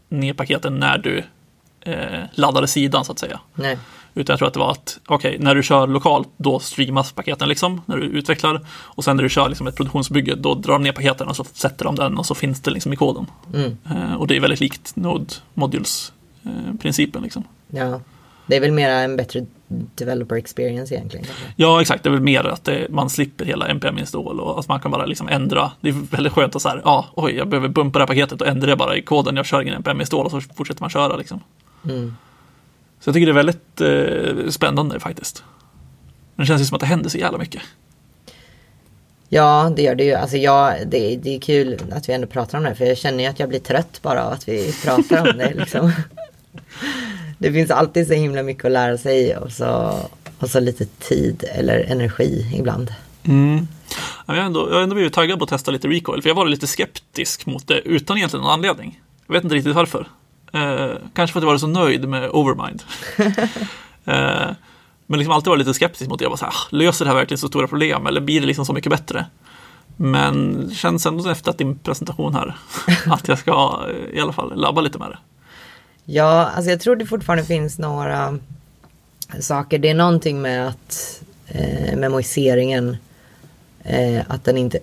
ner 0.10 0.34
paketen 0.34 0.80
när 0.80 0.98
du 0.98 1.24
eh, 1.82 2.24
laddade 2.32 2.68
sidan 2.68 3.06
så 3.06 3.12
att 3.12 3.20
säga. 3.20 3.40
Nej. 3.56 3.78
Utan 4.14 4.34
jag 4.34 4.40
tror 4.40 4.48
att 4.48 4.54
det 4.54 4.60
var 4.60 4.72
att, 4.72 5.00
okej, 5.06 5.30
okay, 5.30 5.44
när 5.44 5.56
du 5.56 5.64
kör 5.64 5.88
lokalt, 5.88 6.30
då 6.38 6.60
streamas 6.60 7.12
paketen 7.12 7.50
liksom, 7.50 7.82
när 7.86 7.98
du 7.98 8.06
utvecklar. 8.06 8.62
Och 8.70 9.04
sen 9.04 9.16
när 9.16 9.24
du 9.24 9.30
kör 9.30 9.50
liksom 9.50 9.68
ett 9.68 9.76
produktionsbygge, 9.76 10.36
då 10.36 10.54
drar 10.54 10.74
de 10.74 10.84
ner 10.84 10.92
paketen 10.92 11.28
och 11.28 11.36
så 11.36 11.44
sätter 11.44 11.86
de 11.86 11.96
den 11.96 12.18
och 12.18 12.26
så 12.26 12.36
finns 12.36 12.62
det 12.62 12.72
liksom 12.72 12.94
i 12.94 12.96
koden. 12.96 13.26
Mm. 13.54 13.78
Eh, 13.90 14.14
och 14.14 14.28
det 14.28 14.36
är 14.36 14.40
väldigt 14.40 14.60
likt 14.60 14.96
Node 14.96 15.34
Modules-principen. 15.54 17.20
Eh, 17.20 17.24
liksom. 17.24 17.44
Ja, 17.68 18.02
det 18.48 18.56
är 18.56 18.60
väl 18.60 18.72
mer 18.72 18.90
en 18.90 19.18
bättre 19.18 19.46
developer 19.68 20.36
experience 20.36 20.96
egentligen. 20.96 21.26
Ja, 21.56 21.82
exakt. 21.82 22.04
Det 22.04 22.10
är 22.10 22.12
väl 22.12 22.22
mer 22.22 22.44
att 22.44 22.64
det, 22.64 22.88
man 22.90 23.10
slipper 23.10 23.46
hela 23.46 23.68
npm-install 23.68 24.40
och 24.40 24.60
att 24.60 24.68
man 24.68 24.80
kan 24.80 24.92
bara 24.92 25.06
liksom 25.06 25.28
ändra. 25.28 25.72
Det 25.82 25.90
är 25.90 25.94
väldigt 26.12 26.34
skönt 26.34 26.56
att 26.56 26.62
så 26.62 26.70
här, 26.70 26.82
ja, 26.86 27.06
oj, 27.16 27.36
jag 27.36 27.48
behöver 27.48 27.68
bumpa 27.68 28.00
det 28.00 28.04
här 28.04 28.08
paketet 28.08 28.42
och 28.42 28.48
ändra 28.48 28.68
det 28.68 28.76
bara 28.76 28.98
i 28.98 29.02
koden. 29.02 29.36
Jag 29.36 29.46
kör 29.46 29.62
ingen 29.62 29.76
npm-install 29.76 30.26
och 30.26 30.32
så 30.32 30.42
fortsätter 30.42 30.82
man 30.82 30.90
köra 30.90 31.16
liksom. 31.16 31.40
Mm. 31.86 32.16
Så 33.00 33.08
jag 33.08 33.14
tycker 33.14 33.26
det 33.26 33.32
är 33.32 33.44
väldigt 33.44 33.82
eh, 33.82 34.50
spännande 34.50 35.00
faktiskt. 35.00 35.44
Men 36.36 36.44
det 36.44 36.48
känns 36.48 36.62
ju 36.62 36.66
som 36.66 36.76
att 36.76 36.82
det 36.82 36.88
händer 36.88 37.10
så 37.10 37.18
jävla 37.18 37.38
mycket. 37.38 37.62
Ja, 39.30 39.74
det 39.76 39.82
gör 39.82 39.96
det 39.96 40.04
ju. 40.04 40.14
Alltså 40.14 40.38
jag, 40.38 40.74
det, 40.88 41.16
det 41.16 41.36
är 41.36 41.40
kul 41.40 41.80
att 41.92 42.10
vi 42.10 42.14
ändå 42.14 42.28
pratar 42.28 42.58
om 42.58 42.64
det. 42.64 42.76
För 42.76 42.86
jag 42.86 42.98
känner 42.98 43.24
ju 43.24 43.30
att 43.30 43.40
jag 43.40 43.50
blir 43.50 43.60
trött 43.60 44.00
bara 44.02 44.24
av 44.26 44.34
att 44.34 44.48
vi 44.48 44.74
pratar 44.84 45.32
om 45.32 45.38
det. 45.38 45.54
Liksom. 45.54 45.92
Det 47.38 47.52
finns 47.52 47.72
alltid 47.72 48.08
så 48.08 48.14
himla 48.14 48.44
mycket 48.44 48.66
att 48.66 48.72
lära 48.72 48.98
sig 48.98 49.38
och 49.38 49.52
så, 49.52 50.00
och 50.40 50.50
så 50.50 50.60
lite 50.60 50.86
tid 50.86 51.44
eller 51.56 51.80
energi 51.80 52.56
ibland. 52.56 52.94
Mm. 53.24 53.68
Jag 54.26 54.34
har 54.34 54.42
ändå, 54.42 54.70
jag 54.70 54.76
har 54.76 54.82
ändå 54.82 54.96
blivit 54.96 55.14
taggad 55.14 55.40
på 55.40 55.44
att 55.44 55.50
testa 55.50 55.72
lite 55.72 55.88
recoil. 55.88 56.22
För 56.22 56.30
jag 56.30 56.36
var 56.36 56.46
lite 56.46 56.68
skeptisk 56.68 57.46
mot 57.46 57.68
det 57.68 57.80
utan 57.80 58.18
egentligen 58.18 58.44
någon 58.44 58.54
anledning. 58.54 59.02
Jag 59.28 59.34
vet 59.34 59.44
inte 59.44 59.56
riktigt 59.56 59.76
varför. 59.76 60.08
Eh, 60.54 60.92
kanske 61.14 61.34
för 61.34 61.40
att 61.40 61.44
jag 61.44 61.52
var 61.52 61.58
så 61.58 61.68
nöjd 61.68 62.08
med 62.08 62.30
Overmind. 62.30 62.84
eh, 64.06 64.56
men 65.06 65.20
liksom 65.20 65.32
alltid 65.34 65.50
varit 65.50 65.60
lite 65.60 65.74
skeptisk 65.74 66.10
mot 66.10 66.20
det. 66.20 66.26
Jag 66.26 66.30
var 66.30 66.38
så 66.38 66.46
här, 66.46 66.52
ah, 66.52 66.68
löser 66.76 67.06
det 67.06 67.12
här 67.12 67.18
verkligen 67.18 67.38
så 67.38 67.48
stora 67.48 67.68
problem 67.68 68.08
eller 68.08 68.22
blir 68.22 68.42
det 68.42 68.48
liksom 68.48 68.66
så 68.66 68.74
mycket 68.74 68.90
bättre? 68.90 69.26
Men 69.96 70.68
det 70.70 70.76
känns 70.76 71.06
ändå 71.06 71.30
efter 71.30 71.52
att 71.52 71.58
din 71.58 71.80
presentation 71.80 72.34
här 72.34 72.56
att 73.06 73.28
jag 73.28 73.40
ska 73.40 73.86
eh, 73.90 74.18
i 74.18 74.20
alla 74.20 74.34
fall 74.34 74.56
labba 74.56 74.82
lite 74.82 75.00
med 75.00 75.10
det. 75.10 75.18
Ja, 76.10 76.46
alltså 76.56 76.72
jag 76.72 76.80
tror 76.80 76.96
det 76.96 77.06
fortfarande 77.06 77.44
finns 77.44 77.80
några 77.80 78.40
saker. 79.40 79.80
Det 79.80 79.90
är 79.90 79.94
någonting 79.94 80.42
med 80.42 80.68
att 80.68 81.22
eh, 81.48 81.98
memoiseringen, 81.98 82.98
eh, 83.84 84.22
att 84.28 84.44
den 84.44 84.58
inte 84.58 84.80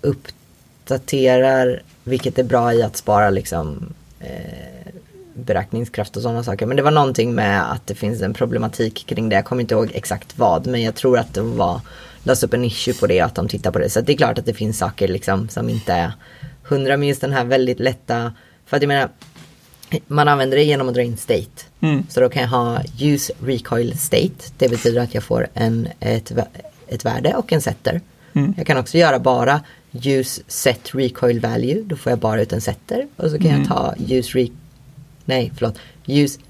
uppdaterar, 0.00 1.82
vilket 2.04 2.38
är 2.38 2.44
bra 2.44 2.72
i 2.72 2.82
att 2.82 2.96
spara 2.96 3.30
liksom 3.30 3.92
eh, 4.20 4.92
beräkningskraft 5.34 6.16
och 6.16 6.22
sådana 6.22 6.42
saker. 6.42 6.66
Men 6.66 6.76
det 6.76 6.82
var 6.82 6.90
någonting 6.90 7.34
med 7.34 7.72
att 7.72 7.86
det 7.86 7.94
finns 7.94 8.22
en 8.22 8.34
problematik 8.34 9.06
kring 9.06 9.28
det. 9.28 9.36
Jag 9.36 9.44
kommer 9.44 9.62
inte 9.62 9.74
ihåg 9.74 9.90
exakt 9.94 10.38
vad, 10.38 10.66
men 10.66 10.82
jag 10.82 10.94
tror 10.94 11.18
att 11.18 11.34
det 11.34 11.42
var 11.42 11.80
lades 12.22 12.42
upp 12.42 12.54
en 12.54 12.64
issue 12.64 12.94
på 12.94 13.06
det, 13.06 13.20
att 13.20 13.34
de 13.34 13.48
tittar 13.48 13.70
på 13.70 13.78
det. 13.78 13.90
Så 13.90 14.00
det 14.00 14.12
är 14.12 14.16
klart 14.16 14.38
att 14.38 14.46
det 14.46 14.54
finns 14.54 14.78
saker 14.78 15.08
liksom 15.08 15.48
som 15.48 15.68
inte 15.68 15.92
är 15.92 16.12
hundra, 16.62 16.96
men 16.96 17.08
just 17.08 17.20
den 17.20 17.32
här 17.32 17.44
väldigt 17.44 17.80
lätta, 17.80 18.32
för 18.66 18.76
att 18.76 18.82
jag 18.82 18.88
menar, 18.88 19.08
man 20.06 20.28
använder 20.28 20.56
det 20.56 20.64
genom 20.64 20.88
att 20.88 20.94
dra 20.94 21.02
in 21.02 21.16
state. 21.16 21.64
Mm. 21.80 22.06
Så 22.08 22.20
då 22.20 22.28
kan 22.28 22.42
jag 22.42 22.48
ha 22.48 22.82
use 23.00 23.32
recoil 23.40 23.98
state. 23.98 24.52
Det 24.58 24.68
betyder 24.68 25.00
att 25.00 25.14
jag 25.14 25.22
får 25.22 25.46
en, 25.54 25.88
ett, 26.00 26.32
ett 26.88 27.04
värde 27.04 27.34
och 27.34 27.52
en 27.52 27.60
setter. 27.60 28.00
Mm. 28.32 28.54
Jag 28.56 28.66
kan 28.66 28.78
också 28.78 28.98
göra 28.98 29.18
bara 29.18 29.60
use 29.92 30.42
set 30.46 30.94
recoil 30.94 31.40
value. 31.40 31.82
Då 31.84 31.96
får 31.96 32.10
jag 32.10 32.18
bara 32.18 32.42
ut 32.42 32.52
en 32.52 32.60
setter. 32.60 33.08
Och 33.16 33.30
så 33.30 33.38
kan 33.38 33.46
mm. 33.46 33.60
jag 33.60 33.68
ta 33.68 33.94
use 34.08 34.38
re 34.38 34.48
nej 35.24 35.52
förlåt, 35.56 35.78
use 36.06 36.40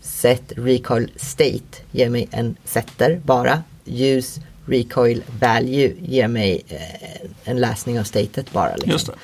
set 0.00 0.52
recoil 0.56 1.10
state 1.16 1.82
ger 1.92 2.08
mig 2.08 2.28
en 2.30 2.56
setter 2.64 3.20
bara. 3.24 3.62
Use 3.86 4.40
recoil 4.66 5.22
value 5.40 5.92
ger 6.00 6.28
mig 6.28 6.62
eh, 6.68 7.30
en 7.44 7.60
läsning 7.60 8.00
av 8.00 8.04
statet 8.04 8.52
bara. 8.52 8.76
Liksom. 8.76 9.14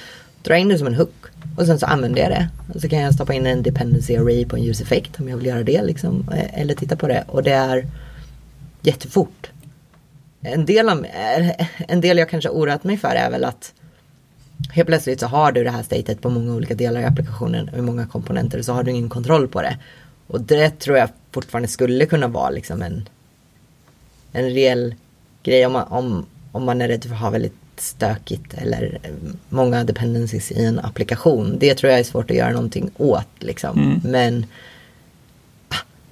Dra 0.42 0.56
in 0.56 0.68
det 0.68 0.78
som 0.78 0.86
en 0.86 0.94
hook 0.94 1.29
och 1.60 1.66
sen 1.66 1.78
så 1.78 1.86
använder 1.86 2.22
jag 2.22 2.30
det. 2.30 2.48
Och 2.74 2.80
så 2.80 2.88
kan 2.88 2.98
jag 2.98 3.14
stoppa 3.14 3.34
in 3.34 3.46
en 3.46 3.62
dependency 3.62 4.16
array 4.16 4.44
på 4.44 4.56
en 4.56 4.62
ljuseffekt 4.62 5.20
om 5.20 5.28
jag 5.28 5.36
vill 5.36 5.46
göra 5.46 5.62
det 5.62 5.82
liksom. 5.82 6.28
Eh, 6.32 6.60
eller 6.60 6.74
titta 6.74 6.96
på 6.96 7.08
det 7.08 7.24
och 7.28 7.42
det 7.42 7.52
är 7.52 7.86
jättefort. 8.82 9.50
En 10.40 10.66
del, 10.66 10.88
av, 10.88 11.04
eh, 11.04 11.66
en 11.88 12.00
del 12.00 12.18
jag 12.18 12.28
kanske 12.28 12.50
oroat 12.50 12.84
mig 12.84 12.96
för 12.96 13.08
är 13.08 13.30
väl 13.30 13.44
att 13.44 13.72
helt 14.70 14.86
plötsligt 14.86 15.20
så 15.20 15.26
har 15.26 15.52
du 15.52 15.64
det 15.64 15.70
här 15.70 15.82
statet 15.82 16.20
på 16.20 16.30
många 16.30 16.54
olika 16.54 16.74
delar 16.74 17.00
i 17.00 17.04
applikationen 17.04 17.68
och 17.68 17.78
i 17.78 17.82
många 17.82 18.06
komponenter 18.06 18.58
och 18.58 18.64
så 18.64 18.72
har 18.72 18.82
du 18.82 18.90
ingen 18.90 19.08
kontroll 19.08 19.48
på 19.48 19.62
det. 19.62 19.78
Och 20.26 20.40
det 20.40 20.70
tror 20.70 20.98
jag 20.98 21.08
fortfarande 21.32 21.68
skulle 21.68 22.06
kunna 22.06 22.28
vara 22.28 22.50
liksom 22.50 22.82
en, 22.82 23.08
en 24.32 24.50
reell 24.50 24.94
grej 25.42 25.66
om 25.66 25.72
man, 25.72 25.88
om, 25.88 26.26
om 26.52 26.64
man 26.64 26.82
är 26.82 26.88
rädd 26.88 27.04
för 27.04 27.14
att 27.14 27.20
ha 27.20 27.30
väldigt 27.30 27.69
stökigt 27.80 28.54
eller 28.54 28.98
många 29.48 29.84
dependencies 29.84 30.52
i 30.52 30.64
en 30.64 30.78
applikation. 30.78 31.56
Det 31.58 31.74
tror 31.74 31.90
jag 31.90 32.00
är 32.00 32.04
svårt 32.04 32.30
att 32.30 32.36
göra 32.36 32.52
någonting 32.52 32.90
åt 32.96 33.28
liksom. 33.38 33.78
Mm. 33.78 34.00
Men 34.04 34.46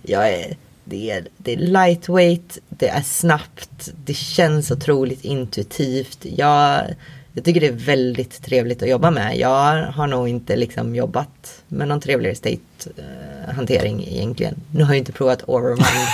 jag 0.03 0.33
är, 0.33 0.57
det, 0.85 1.11
är, 1.11 1.29
det 1.37 1.53
är 1.53 1.57
lightweight, 1.57 2.59
det 2.69 2.89
är 2.89 3.03
snabbt, 3.03 3.91
det 4.05 4.15
känns 4.15 4.71
otroligt 4.71 5.25
intuitivt. 5.25 6.19
Jag 6.23 6.85
Jag 7.33 7.45
tycker 7.45 7.61
det 7.61 7.67
är 7.67 7.73
väldigt 7.73 8.43
trevligt 8.43 8.83
att 8.83 8.89
jobba 8.89 9.11
med. 9.11 9.39
Jag 9.39 9.83
har 9.83 10.07
nog 10.07 10.29
inte 10.29 10.57
liksom 10.57 10.95
jobbat 10.95 11.63
med 11.69 11.89
någon 11.89 12.01
trevligare 12.01 12.35
state-hantering 12.35 14.05
egentligen. 14.09 14.55
Nu 14.73 14.85
har 14.85 14.91
jag 14.91 14.99
inte 14.99 15.13
provat 15.13 15.43
Overmind, 15.47 16.09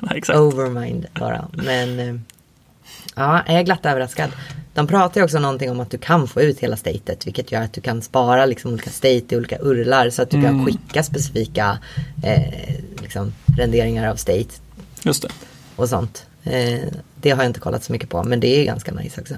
Nej. 0.00 0.38
Overmind 0.38 1.06
bara. 1.20 1.48
Men 1.52 2.00
eh, 2.00 2.14
ja, 3.16 3.42
jag 3.46 3.56
är 3.56 3.62
glatt 3.62 3.86
överraskad. 3.86 4.30
De 4.74 4.86
pratar 4.86 5.20
ju 5.20 5.24
också 5.24 5.38
någonting 5.38 5.70
om 5.70 5.80
att 5.80 5.90
du 5.90 5.98
kan 5.98 6.28
få 6.28 6.40
ut 6.42 6.58
hela 6.58 6.76
statet, 6.76 7.26
vilket 7.26 7.52
gör 7.52 7.62
att 7.62 7.72
du 7.72 7.80
kan 7.80 8.02
spara 8.02 8.46
liksom 8.46 8.72
olika 8.72 8.90
state 8.90 9.34
i 9.34 9.36
olika 9.36 9.58
urlar 9.60 10.10
så 10.10 10.22
att 10.22 10.30
du 10.30 10.42
kan 10.42 10.66
skicka 10.66 11.02
specifika 11.02 11.78
eh, 12.24 12.74
liksom, 13.02 13.32
renderingar 13.58 14.10
av 14.10 14.16
state 14.16 14.48
Just 15.02 15.22
det. 15.22 15.28
och 15.76 15.88
sånt. 15.88 16.26
Eh, 16.44 16.80
det 17.14 17.30
har 17.30 17.42
jag 17.42 17.50
inte 17.50 17.60
kollat 17.60 17.84
så 17.84 17.92
mycket 17.92 18.08
på, 18.08 18.22
men 18.24 18.40
det 18.40 18.60
är 18.60 18.64
ganska 18.64 18.92
nice 18.92 19.20
också. 19.20 19.34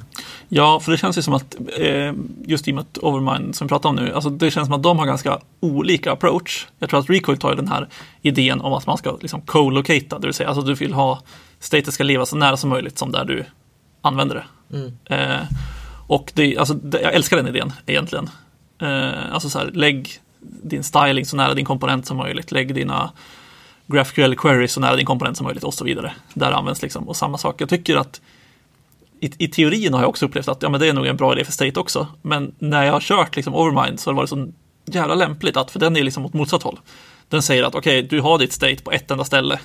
Ja, 0.49 0.81
för 0.81 0.93
det 0.93 0.99
känns 0.99 1.19
ju 1.19 1.23
som 1.23 1.35
att 1.35 1.57
eh, 1.79 2.13
just 2.45 2.69
i 2.69 2.71
och 2.71 2.75
med 2.75 2.83
att 2.83 2.99
Overmind 2.99 3.55
som 3.55 3.67
vi 3.67 3.69
pratar 3.69 3.89
om 3.89 3.97
nu, 3.97 4.13
alltså 4.13 4.31
det 4.31 4.51
känns 4.51 4.67
som 4.67 4.75
att 4.75 4.83
de 4.83 4.99
har 4.99 5.07
ganska 5.07 5.41
olika 5.61 6.13
approach. 6.13 6.67
Jag 6.79 6.91
tror 6.91 7.01
att 7.01 7.11
Recoil 7.11 7.39
tar 7.39 7.55
den 7.55 7.69
här 7.69 7.89
idén 8.23 8.61
om 8.61 8.73
att 8.73 8.87
man 8.87 8.99
ska 8.99 9.17
liksom 9.21 9.41
co-locata, 9.41 10.19
det 10.19 10.27
vill 10.27 10.35
säga 10.35 10.49
alltså 10.49 10.63
du 10.63 10.75
vill 10.75 10.93
ha 10.93 11.23
statet 11.61 11.95
ska 11.95 12.05
leva 12.05 12.27
så 12.27 12.37
nära 12.37 12.57
som 12.57 12.71
möjligt 12.71 12.99
som 12.99 13.13
där 13.13 13.25
du 13.25 13.45
använder 14.05 14.35
det. 14.35 14.45
Eh, 15.05 15.43
och 16.07 16.33
det, 16.35 16.59
alltså, 16.59 16.75
det, 16.75 17.01
jag 17.01 17.15
älskar 17.15 17.37
den 17.37 17.49
idén 17.49 17.73
egentligen. 17.87 18.31
Eh, 18.79 19.35
alltså 19.35 19.51
så 19.51 19.59
här, 19.59 19.67
lägg 19.67 20.21
din 20.41 20.85
styling 20.85 21.27
så 21.27 21.37
nära 21.37 21.55
din 21.55 21.65
komponent 21.65 22.07
som 22.07 22.17
möjligt, 22.17 22.53
lägg 22.53 22.75
dina 22.75 23.13
GraphQL 23.87 24.35
queries 24.35 24.73
så 24.73 24.81
nära 24.81 24.97
din 24.97 25.07
komponent 25.07 25.37
som 25.37 25.45
möjligt 25.45 25.65
och 25.65 25.75
så 25.75 25.85
vidare. 25.85 26.13
Där 26.35 26.53
används 26.53 26.83
liksom, 26.83 27.09
och 27.09 27.17
samma 27.17 27.39
sak. 27.39 27.61
Jag 27.61 27.69
tycker 27.69 27.97
att 27.97 28.21
i, 29.21 29.33
i 29.39 29.49
teorin 29.49 29.95
har 29.95 30.01
jag 30.01 30.09
också 30.09 30.27
upplevt 30.27 30.49
att 30.49 30.63
ja, 30.63 30.69
men 30.69 30.81
det 30.81 30.89
är 30.89 30.93
nog 30.93 31.07
en 31.07 31.17
bra 31.17 31.33
idé 31.33 31.45
för 31.45 31.53
State 31.53 31.81
också. 31.81 32.07
Men 32.23 32.55
när 32.59 32.85
jag 32.85 32.93
har 32.93 33.01
kört 33.01 33.37
liksom 33.37 33.55
Overmind 33.55 34.01
så 34.01 34.11
har 34.11 34.15
det 34.15 34.17
varit 34.17 34.31
så 34.31 34.49
jävla 34.85 35.15
lämpligt 35.15 35.57
att, 35.57 35.71
för 35.71 35.81
den 35.81 35.97
är 35.97 36.03
liksom 36.03 36.27
åt 36.27 36.33
motsatt 36.33 36.63
håll. 36.63 36.81
Den 37.29 37.43
säger 37.43 37.63
att 37.63 37.75
okej, 37.75 38.03
du 38.03 38.21
har 38.21 38.39
ditt 38.39 38.53
state 38.53 38.83
på 38.83 38.93
ett 38.93 39.11
enda 39.11 39.25
ställe 39.25 39.61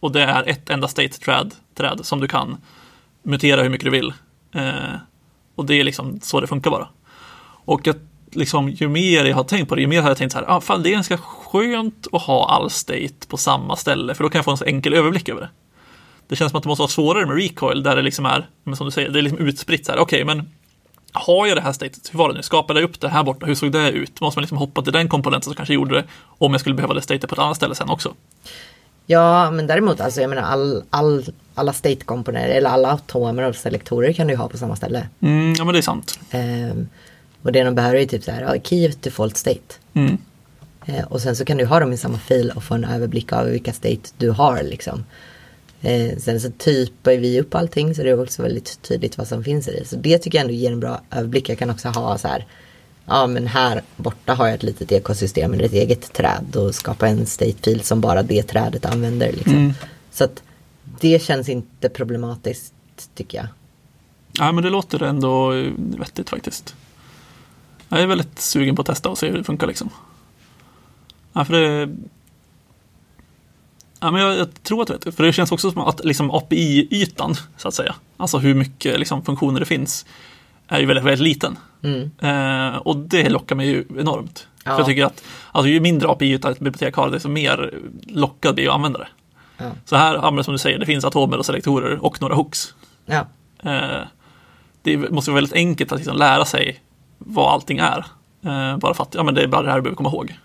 och 0.00 0.12
det 0.12 0.22
är 0.22 0.48
ett 0.48 0.70
enda 0.70 0.88
state 0.88 1.08
träd, 1.08 1.54
träd 1.74 2.00
som 2.02 2.20
du 2.20 2.28
kan 2.28 2.56
mutera 3.22 3.62
hur 3.62 3.70
mycket 3.70 3.84
du 3.84 3.90
vill. 3.90 4.12
Eh, 4.54 4.94
och 5.54 5.66
det 5.66 5.80
är 5.80 5.84
liksom 5.84 6.20
så 6.22 6.40
det 6.40 6.46
funkar 6.46 6.70
bara. 6.70 6.88
Och 7.64 7.88
att 7.88 7.98
liksom, 8.34 8.68
ju 8.68 8.88
mer 8.88 9.24
jag 9.24 9.36
har 9.36 9.44
tänkt 9.44 9.68
på 9.68 9.74
det, 9.74 9.80
ju 9.80 9.86
mer 9.86 10.02
har 10.02 10.08
jag 10.08 10.18
tänkt 10.18 10.32
så 10.32 10.38
här, 10.38 10.44
ah, 10.48 10.60
fan, 10.60 10.82
det 10.82 10.88
är 10.88 10.92
ganska 10.92 11.18
skönt 11.18 12.06
att 12.12 12.22
ha 12.22 12.48
all 12.50 12.70
state 12.70 13.26
på 13.28 13.36
samma 13.36 13.76
ställe, 13.76 14.14
för 14.14 14.24
då 14.24 14.30
kan 14.30 14.38
jag 14.38 14.44
få 14.44 14.50
en 14.50 14.56
så 14.56 14.64
enkel 14.64 14.94
överblick 14.94 15.28
över 15.28 15.40
det. 15.40 15.50
Det 16.28 16.36
känns 16.36 16.50
som 16.50 16.58
att 16.58 16.62
det 16.62 16.68
måste 16.68 16.82
vara 16.82 16.88
svårare 16.88 17.26
med 17.26 17.36
recoil, 17.36 17.82
där 17.82 17.96
det 17.96 18.02
liksom 18.02 18.26
är, 18.26 18.48
men 18.64 18.76
som 18.76 18.86
du 18.86 18.90
säger, 18.90 19.10
det 19.10 19.18
är 19.18 19.22
liksom 19.22 19.38
utspritt 19.38 19.86
så 19.86 19.92
här, 19.92 19.98
okej, 19.98 20.24
men 20.24 20.50
har 21.12 21.46
jag 21.46 21.56
det 21.56 21.60
här 21.60 21.72
statet, 21.72 22.10
hur 22.12 22.18
var 22.18 22.28
det 22.28 22.34
nu, 22.34 22.42
skapade 22.42 22.80
jag 22.80 22.90
upp 22.90 23.00
det 23.00 23.08
här 23.08 23.22
borta, 23.22 23.46
hur 23.46 23.54
såg 23.54 23.72
det 23.72 23.90
ut? 23.90 24.20
Måste 24.20 24.38
man 24.38 24.42
liksom 24.42 24.58
hoppa 24.58 24.82
till 24.82 24.92
den 24.92 25.08
komponenten 25.08 25.44
som 25.44 25.54
kanske 25.54 25.74
gjorde 25.74 25.94
det, 25.94 26.04
om 26.22 26.52
jag 26.52 26.60
skulle 26.60 26.74
behöva 26.74 26.94
det 26.94 27.02
statet 27.02 27.28
på 27.28 27.34
ett 27.34 27.38
annat 27.38 27.56
ställe 27.56 27.74
sen 27.74 27.90
också. 27.90 28.14
Ja, 29.06 29.50
men 29.50 29.66
däremot 29.66 30.00
alltså 30.00 30.20
jag 30.20 30.30
menar 30.30 30.42
all, 30.42 30.82
all, 30.90 31.24
alla 31.54 31.72
state-komponenter 31.72 32.48
eller 32.48 32.70
alla 32.70 32.92
atomer 32.92 33.42
och 33.42 33.56
selektorer 33.56 34.12
kan 34.12 34.26
du 34.26 34.36
ha 34.36 34.48
på 34.48 34.58
samma 34.58 34.76
ställe. 34.76 35.08
Mm, 35.20 35.54
ja, 35.58 35.64
men 35.64 35.72
det 35.72 35.80
är 35.80 35.82
sant. 35.82 36.18
Ehm, 36.30 36.88
och 37.42 37.52
det 37.52 37.62
de 37.62 37.74
behöver 37.74 37.96
är 37.96 38.06
typ 38.06 38.24
så 38.24 38.30
här, 38.30 38.42
ja, 38.42 38.62
key 38.62 38.92
default 39.00 39.36
state. 39.36 39.74
Mm. 39.94 40.18
Eh, 40.86 41.04
och 41.04 41.20
sen 41.20 41.36
så 41.36 41.44
kan 41.44 41.56
du 41.56 41.64
ha 41.64 41.80
dem 41.80 41.92
i 41.92 41.96
samma 41.96 42.18
fil 42.18 42.52
och 42.56 42.64
få 42.64 42.74
en 42.74 42.84
överblick 42.84 43.32
av 43.32 43.46
vilka 43.46 43.72
state 43.72 44.10
du 44.18 44.30
har 44.30 44.62
liksom. 44.62 45.04
Eh, 45.82 46.18
sen 46.18 46.40
så 46.40 46.50
typar 46.50 47.12
vi 47.12 47.40
upp 47.40 47.54
allting 47.54 47.94
så 47.94 48.02
det 48.02 48.10
är 48.10 48.22
också 48.22 48.42
väldigt 48.42 48.82
tydligt 48.82 49.18
vad 49.18 49.28
som 49.28 49.44
finns 49.44 49.68
i 49.68 49.72
det. 49.72 49.88
Så 49.88 49.96
det 49.96 50.18
tycker 50.18 50.38
jag 50.38 50.42
ändå 50.42 50.54
ger 50.54 50.72
en 50.72 50.80
bra 50.80 51.00
överblick. 51.10 51.48
Jag 51.48 51.58
kan 51.58 51.70
också 51.70 51.88
ha 51.88 52.18
så 52.18 52.28
här, 52.28 52.46
ja 53.04 53.26
men 53.26 53.46
här 53.46 53.82
borta 53.96 54.34
har 54.34 54.46
jag 54.46 54.54
ett 54.54 54.62
litet 54.62 54.92
ekosystem 54.92 55.52
eller 55.52 55.64
ett 55.64 55.72
eget 55.72 56.12
träd 56.12 56.56
och 56.56 56.74
skapa 56.74 57.08
en 57.08 57.26
state-fil 57.26 57.80
som 57.80 58.00
bara 58.00 58.22
det 58.22 58.42
trädet 58.42 58.84
använder. 58.84 59.32
Liksom. 59.32 59.52
Mm. 59.52 59.72
Så 60.10 60.24
att 60.24 60.42
det 61.00 61.22
känns 61.22 61.48
inte 61.48 61.88
problematiskt 61.88 62.74
tycker 63.14 63.38
jag. 63.38 63.46
Ja, 64.32 64.52
men 64.52 64.64
det 64.64 64.70
låter 64.70 65.02
ändå 65.02 65.50
vettigt 65.76 66.30
faktiskt. 66.30 66.74
Jag 67.88 68.00
är 68.00 68.06
väldigt 68.06 68.38
sugen 68.38 68.76
på 68.76 68.82
att 68.82 68.86
testa 68.86 69.08
och 69.08 69.18
se 69.18 69.28
hur 69.28 69.38
det 69.38 69.44
funkar 69.44 69.66
liksom. 69.66 69.90
Ja, 71.32 71.44
för 71.44 71.52
det... 71.52 71.96
Ja, 74.00 74.10
men 74.10 74.20
jag, 74.20 74.38
jag 74.38 74.62
tror 74.62 74.82
att 74.82 74.88
det 74.88 75.06
vet, 75.06 75.14
för 75.14 75.24
det 75.24 75.32
känns 75.32 75.52
också 75.52 75.70
som 75.70 75.80
att 75.80 76.04
liksom 76.04 76.30
API-ytan, 76.30 77.34
så 77.56 77.68
att 77.68 77.74
säga, 77.74 77.94
alltså 78.16 78.38
hur 78.38 78.54
mycket 78.54 78.98
liksom, 78.98 79.24
funktioner 79.24 79.60
det 79.60 79.66
finns, 79.66 80.06
är 80.68 80.80
ju 80.80 80.86
väldigt, 80.86 81.04
väldigt 81.04 81.24
liten. 81.24 81.58
Mm. 81.82 82.10
Eh, 82.18 82.76
och 82.76 82.96
det 82.96 83.28
lockar 83.28 83.56
mig 83.56 83.68
ju 83.68 83.84
enormt. 83.98 84.46
Ja. 84.64 84.70
För 84.70 84.78
jag 84.78 84.86
tycker 84.86 85.04
att 85.04 85.24
alltså, 85.52 85.68
ju 85.68 85.80
mindre 85.80 86.08
API-yta 86.08 86.50
ett 86.50 86.58
bibliotek 86.58 86.94
har, 86.94 87.10
desto 87.10 87.28
mer 87.28 87.74
lockad 88.06 88.54
blir 88.54 88.64
jag 88.64 88.72
att 88.72 88.76
använda 88.76 88.98
det. 88.98 89.08
Ja. 89.58 89.70
Så 89.84 89.96
här, 89.96 90.42
som 90.42 90.52
du 90.52 90.58
säger, 90.58 90.78
det 90.78 90.86
finns 90.86 91.04
atomer 91.04 91.38
och 91.38 91.46
selektorer 91.46 92.04
och 92.04 92.20
några 92.20 92.34
hooks. 92.34 92.74
Ja. 93.06 93.26
Eh, 93.62 94.06
det 94.82 94.96
måste 94.96 95.30
vara 95.30 95.36
väldigt 95.36 95.56
enkelt 95.56 95.92
att 95.92 95.98
liksom 95.98 96.16
lära 96.16 96.44
sig 96.44 96.80
vad 97.18 97.52
allting 97.52 97.78
är. 97.78 98.06
Eh, 98.44 98.76
bara 98.76 98.94
för 98.94 99.02
att 99.02 99.14
ja, 99.14 99.22
men 99.22 99.34
det 99.34 99.42
är 99.42 99.46
bara 99.46 99.62
det 99.62 99.68
här 99.68 99.76
du 99.76 99.82
behöver 99.82 99.96
komma 99.96 100.08
ihåg. 100.08 100.38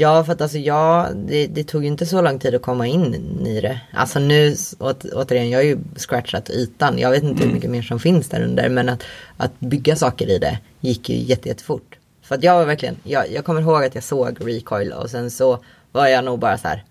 Ja, 0.00 0.24
för 0.24 0.32
att 0.32 0.40
alltså 0.40 0.58
jag, 0.58 1.16
det, 1.16 1.46
det 1.46 1.64
tog 1.64 1.82
ju 1.82 1.88
inte 1.88 2.06
så 2.06 2.22
lång 2.22 2.38
tid 2.38 2.54
att 2.54 2.62
komma 2.62 2.86
in 2.86 3.14
i 3.46 3.60
det. 3.60 3.80
Alltså 3.92 4.18
nu, 4.18 4.56
åt, 4.78 5.04
återigen, 5.04 5.50
jag 5.50 5.58
har 5.58 5.64
ju 5.64 5.78
scratchat 5.96 6.50
ytan. 6.50 6.98
Jag 6.98 7.10
vet 7.10 7.22
inte 7.22 7.44
hur 7.44 7.52
mycket 7.52 7.70
mer 7.70 7.82
som 7.82 8.00
finns 8.00 8.28
där 8.28 8.42
under. 8.42 8.68
Men 8.68 8.88
att, 8.88 9.02
att 9.36 9.60
bygga 9.60 9.96
saker 9.96 10.30
i 10.30 10.38
det 10.38 10.58
gick 10.80 11.08
ju 11.08 11.16
jätte, 11.16 11.48
jättefort. 11.48 11.98
För 12.22 12.34
att 12.34 12.42
jag 12.42 12.54
var 12.54 12.64
verkligen, 12.64 12.96
jag, 13.02 13.32
jag 13.32 13.44
kommer 13.44 13.60
ihåg 13.60 13.84
att 13.84 13.94
jag 13.94 14.04
såg 14.04 14.36
recoil 14.40 14.92
och 14.92 15.10
sen 15.10 15.30
så 15.30 15.64
var 15.92 16.06
jag 16.06 16.24
nog 16.24 16.38
bara 16.38 16.58
så 16.58 16.68
här. 16.68 16.84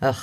"Ugh." 0.00 0.18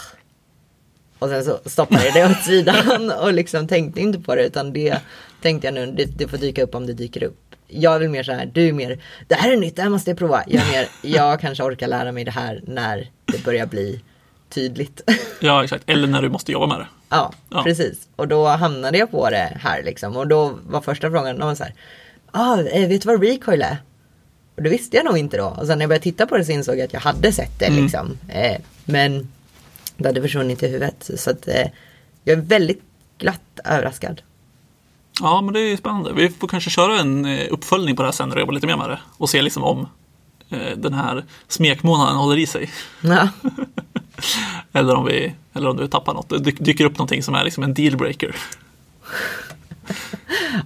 Och 1.20 1.30
sen 1.30 1.44
så 1.44 1.60
stoppade 1.66 2.06
jag 2.06 2.14
det 2.14 2.32
åt 2.32 2.44
sidan 2.44 3.12
och 3.22 3.34
liksom 3.34 3.68
tänkte 3.68 4.02
inte 4.02 4.20
på 4.20 4.36
det 4.36 4.46
utan 4.46 4.74
det 4.74 4.98
tänkte 5.42 5.68
jag 5.68 5.74
nu, 5.74 5.86
det, 5.92 6.06
det 6.18 6.28
får 6.28 6.38
dyka 6.38 6.64
upp 6.64 6.76
om 6.76 6.86
det 6.86 6.94
dyker 6.94 7.24
upp. 7.24 7.43
Jag 7.76 7.96
är 7.96 8.00
väl 8.00 8.10
mer 8.10 8.24
så 8.24 8.32
här, 8.32 8.46
du 8.54 8.68
är 8.68 8.74
mer, 8.74 9.00
det 9.28 9.36
här 9.36 9.52
är 9.52 9.58
nytt, 9.58 9.76
det 9.76 9.82
här 9.82 9.90
måste 9.90 10.10
jag 10.10 10.18
prova. 10.18 10.44
Jag 10.48 10.64
är 10.68 10.72
mer, 10.72 10.88
jag 11.02 11.40
kanske 11.40 11.64
orkar 11.64 11.88
lära 11.88 12.12
mig 12.12 12.24
det 12.24 12.32
här 12.32 12.62
när 12.68 13.12
det 13.26 13.44
börjar 13.44 13.66
bli 13.66 14.02
tydligt. 14.50 15.02
Ja, 15.40 15.64
exakt. 15.64 15.90
Eller 15.90 16.08
när 16.08 16.22
du 16.22 16.30
måste 16.30 16.52
jobba 16.52 16.68
med 16.68 16.78
det. 16.80 16.88
ja, 17.10 17.34
Ja. 17.50 17.64
precis. 17.64 18.08
Och 18.16 18.28
då 18.28 18.48
hamnade 18.48 18.98
jag 18.98 19.12
på 19.12 19.30
det 19.30 19.58
här 19.62 19.84
liksom. 19.84 20.16
Och 20.18 20.28
då 20.28 20.60
var 20.68 20.82
första 20.82 21.12
frågan, 21.12 21.40
var 21.40 21.56
så 21.56 21.64
här, 21.64 21.74
ah, 22.32 22.60
eh, 22.60 22.88
vet 22.88 23.02
du 23.02 23.08
vad 23.08 23.24
recoil 23.24 23.62
är? 23.62 23.78
Och 24.56 24.64
det 24.64 24.70
visste 24.70 24.98
jag 24.98 25.06
nog 25.06 25.18
inte 25.18 25.38
då. 25.38 25.46
Och 25.46 25.68
sen 25.68 25.78
när 25.78 25.84
jag 25.84 25.90
började 25.90 26.04
titta 26.04 26.26
på 26.26 26.38
det 26.38 26.46
så 26.46 26.52
insåg 26.52 26.78
jag 26.78 26.86
att 26.86 26.94
jag 26.94 27.00
hade 27.00 27.32
sett 27.32 27.60
det 27.60 27.66
Mm. 27.66 27.84
liksom. 27.84 28.18
Eh, 28.30 28.58
men 28.86 29.32
det 29.98 30.08
hade 30.10 30.22
försvunnit 30.22 30.64
i 30.64 30.68
huvudet. 30.68 31.10
Så 31.16 31.30
att 31.32 31.48
eh, 31.48 31.68
jag 32.24 32.38
är 32.38 32.42
väldigt 32.42 32.82
glatt 33.18 33.60
överraskad. 33.66 34.22
Ja, 35.22 35.42
men 35.42 35.54
det 35.54 35.60
är 35.60 35.78
spännande. 35.78 36.14
Vi 36.14 36.30
får 36.30 36.48
kanske 36.48 36.70
köra 36.70 37.00
en 37.00 37.26
eh, 37.26 37.48
uppföljning 37.52 37.96
på 37.96 38.02
det 38.02 38.08
här 38.08 38.14
sen 38.14 38.32
och 38.32 38.40
jobba 38.40 38.52
lite 38.52 38.68
mer 38.68 38.78
med 38.78 38.90
det. 38.90 39.00
Och 39.18 39.30
se 39.30 39.42
liksom 39.42 39.64
om 39.64 39.88
eh, 40.50 40.78
den 40.78 40.94
här 40.94 41.24
smekmånaden 41.48 42.16
håller 42.16 42.38
i 42.38 42.48
sig. 42.48 42.72
Ja, 43.02 43.28
Eller 44.72 44.96
om, 44.96 45.06
vi, 45.06 45.34
eller 45.54 45.70
om 45.70 45.78
du 45.78 45.88
tappar 45.88 46.14
något. 46.14 46.30
Det 46.30 46.38
dy- 46.38 46.64
dyker 46.64 46.86
upp 46.86 46.98
någonting 46.98 47.24
som 47.24 47.36
är 47.36 47.44
liksom 47.44 47.64
en 47.64 47.74
dealbreaker. 47.74 48.36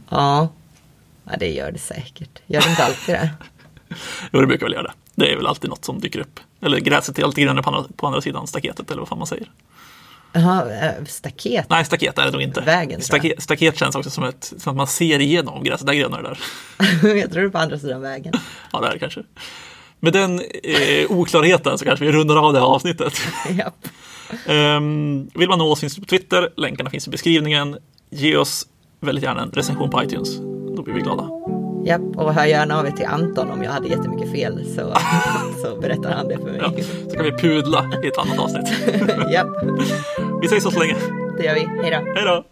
ja. 0.09 0.49
ja, 1.23 1.37
det 1.39 1.47
gör 1.47 1.71
det 1.71 1.79
säkert. 1.79 2.39
Gör 2.47 2.61
det 2.61 2.69
inte 2.69 2.85
alltid 2.85 3.15
det? 3.15 3.29
Jo, 4.31 4.41
det 4.41 4.47
brukar 4.47 4.65
väl 4.65 4.73
göra 4.73 4.83
det. 4.83 4.93
Det 5.15 5.31
är 5.31 5.35
väl 5.35 5.47
alltid 5.47 5.69
något 5.69 5.85
som 5.85 5.99
dyker 5.99 6.19
upp. 6.19 6.39
Eller 6.61 6.79
gräset 6.79 7.19
är 7.19 7.23
alltid 7.23 7.43
grönare 7.43 7.63
på 7.63 7.69
andra, 7.69 7.89
på 7.95 8.07
andra 8.07 8.21
sidan 8.21 8.47
staketet, 8.47 8.91
eller 8.91 9.01
vad 9.01 9.09
fan 9.09 9.17
man 9.17 9.27
säger. 9.27 9.51
Jaha, 10.33 10.73
eh, 10.85 11.05
staket. 11.05 11.65
Nej, 11.69 11.85
staket 11.85 12.17
är 12.17 12.25
det 12.25 12.31
nog 12.31 12.41
inte. 12.41 12.61
Vägen, 12.61 13.01
staket, 13.01 13.43
staket 13.43 13.79
känns 13.79 13.95
också 13.95 14.09
som, 14.09 14.23
ett, 14.23 14.53
som 14.57 14.71
att 14.71 14.77
man 14.77 14.87
ser 14.87 15.19
igenom 15.19 15.63
gräset. 15.63 15.87
Där 15.87 15.93
är 15.93 15.97
grönare 15.97 16.21
där. 16.21 16.39
jag 17.15 17.31
tror 17.31 17.41
det 17.41 17.47
är 17.47 17.49
på 17.49 17.57
andra 17.57 17.79
sidan 17.79 18.01
vägen. 18.01 18.33
Ja, 18.71 18.81
det 18.81 18.87
är 18.87 18.91
det 18.91 18.99
kanske. 18.99 19.23
Med 19.99 20.13
den 20.13 20.39
eh, 20.63 21.11
oklarheten 21.11 21.77
så 21.77 21.85
kanske 21.85 22.05
vi 22.05 22.11
rundar 22.11 22.35
av 22.35 22.53
det 22.53 22.59
här 22.59 22.65
avsnittet. 22.65 23.13
Japp. 23.49 23.87
Um, 24.47 25.29
vill 25.33 25.49
man 25.49 25.59
nå 25.59 25.71
oss 25.71 25.79
finns 25.79 25.95
det 25.95 26.01
på 26.01 26.07
Twitter, 26.07 26.49
länkarna 26.57 26.89
finns 26.89 27.07
i 27.07 27.09
beskrivningen. 27.09 27.77
Ge 28.09 28.37
oss 28.37 28.67
väldigt 28.99 29.23
gärna 29.23 29.41
en 29.41 29.51
recension 29.51 29.89
på 29.89 30.03
iTunes. 30.03 30.37
Då 30.75 30.83
blir 30.83 30.93
vi 30.93 31.01
glada. 31.01 31.29
Japp, 31.87 32.17
och 32.17 32.33
hör 32.33 32.45
gärna 32.45 32.79
av 32.79 32.87
er 32.87 32.91
till 32.91 33.05
Anton 33.05 33.51
om 33.51 33.63
jag 33.63 33.71
hade 33.71 33.87
jättemycket 33.87 34.31
fel 34.31 34.65
så, 34.65 34.93
så 35.63 35.79
berättar 35.81 36.11
han 36.11 36.27
det 36.27 36.37
för 36.37 36.45
mig. 36.45 36.59
Ja, 36.61 36.71
så 37.09 37.15
kan 37.15 37.25
vi 37.25 37.31
pudla 37.31 37.91
i 38.03 38.07
ett 38.07 38.17
annat 38.17 38.39
avsnitt. 38.39 38.67
ja. 39.29 39.45
Vi 40.41 40.47
ses 40.47 40.63
så 40.63 40.79
länge. 40.79 40.95
Det 41.37 41.43
gör 41.43 41.53
vi. 41.53 41.67
Hej 41.81 41.91
då. 41.91 42.13
Hej 42.15 42.25
då. 42.25 42.43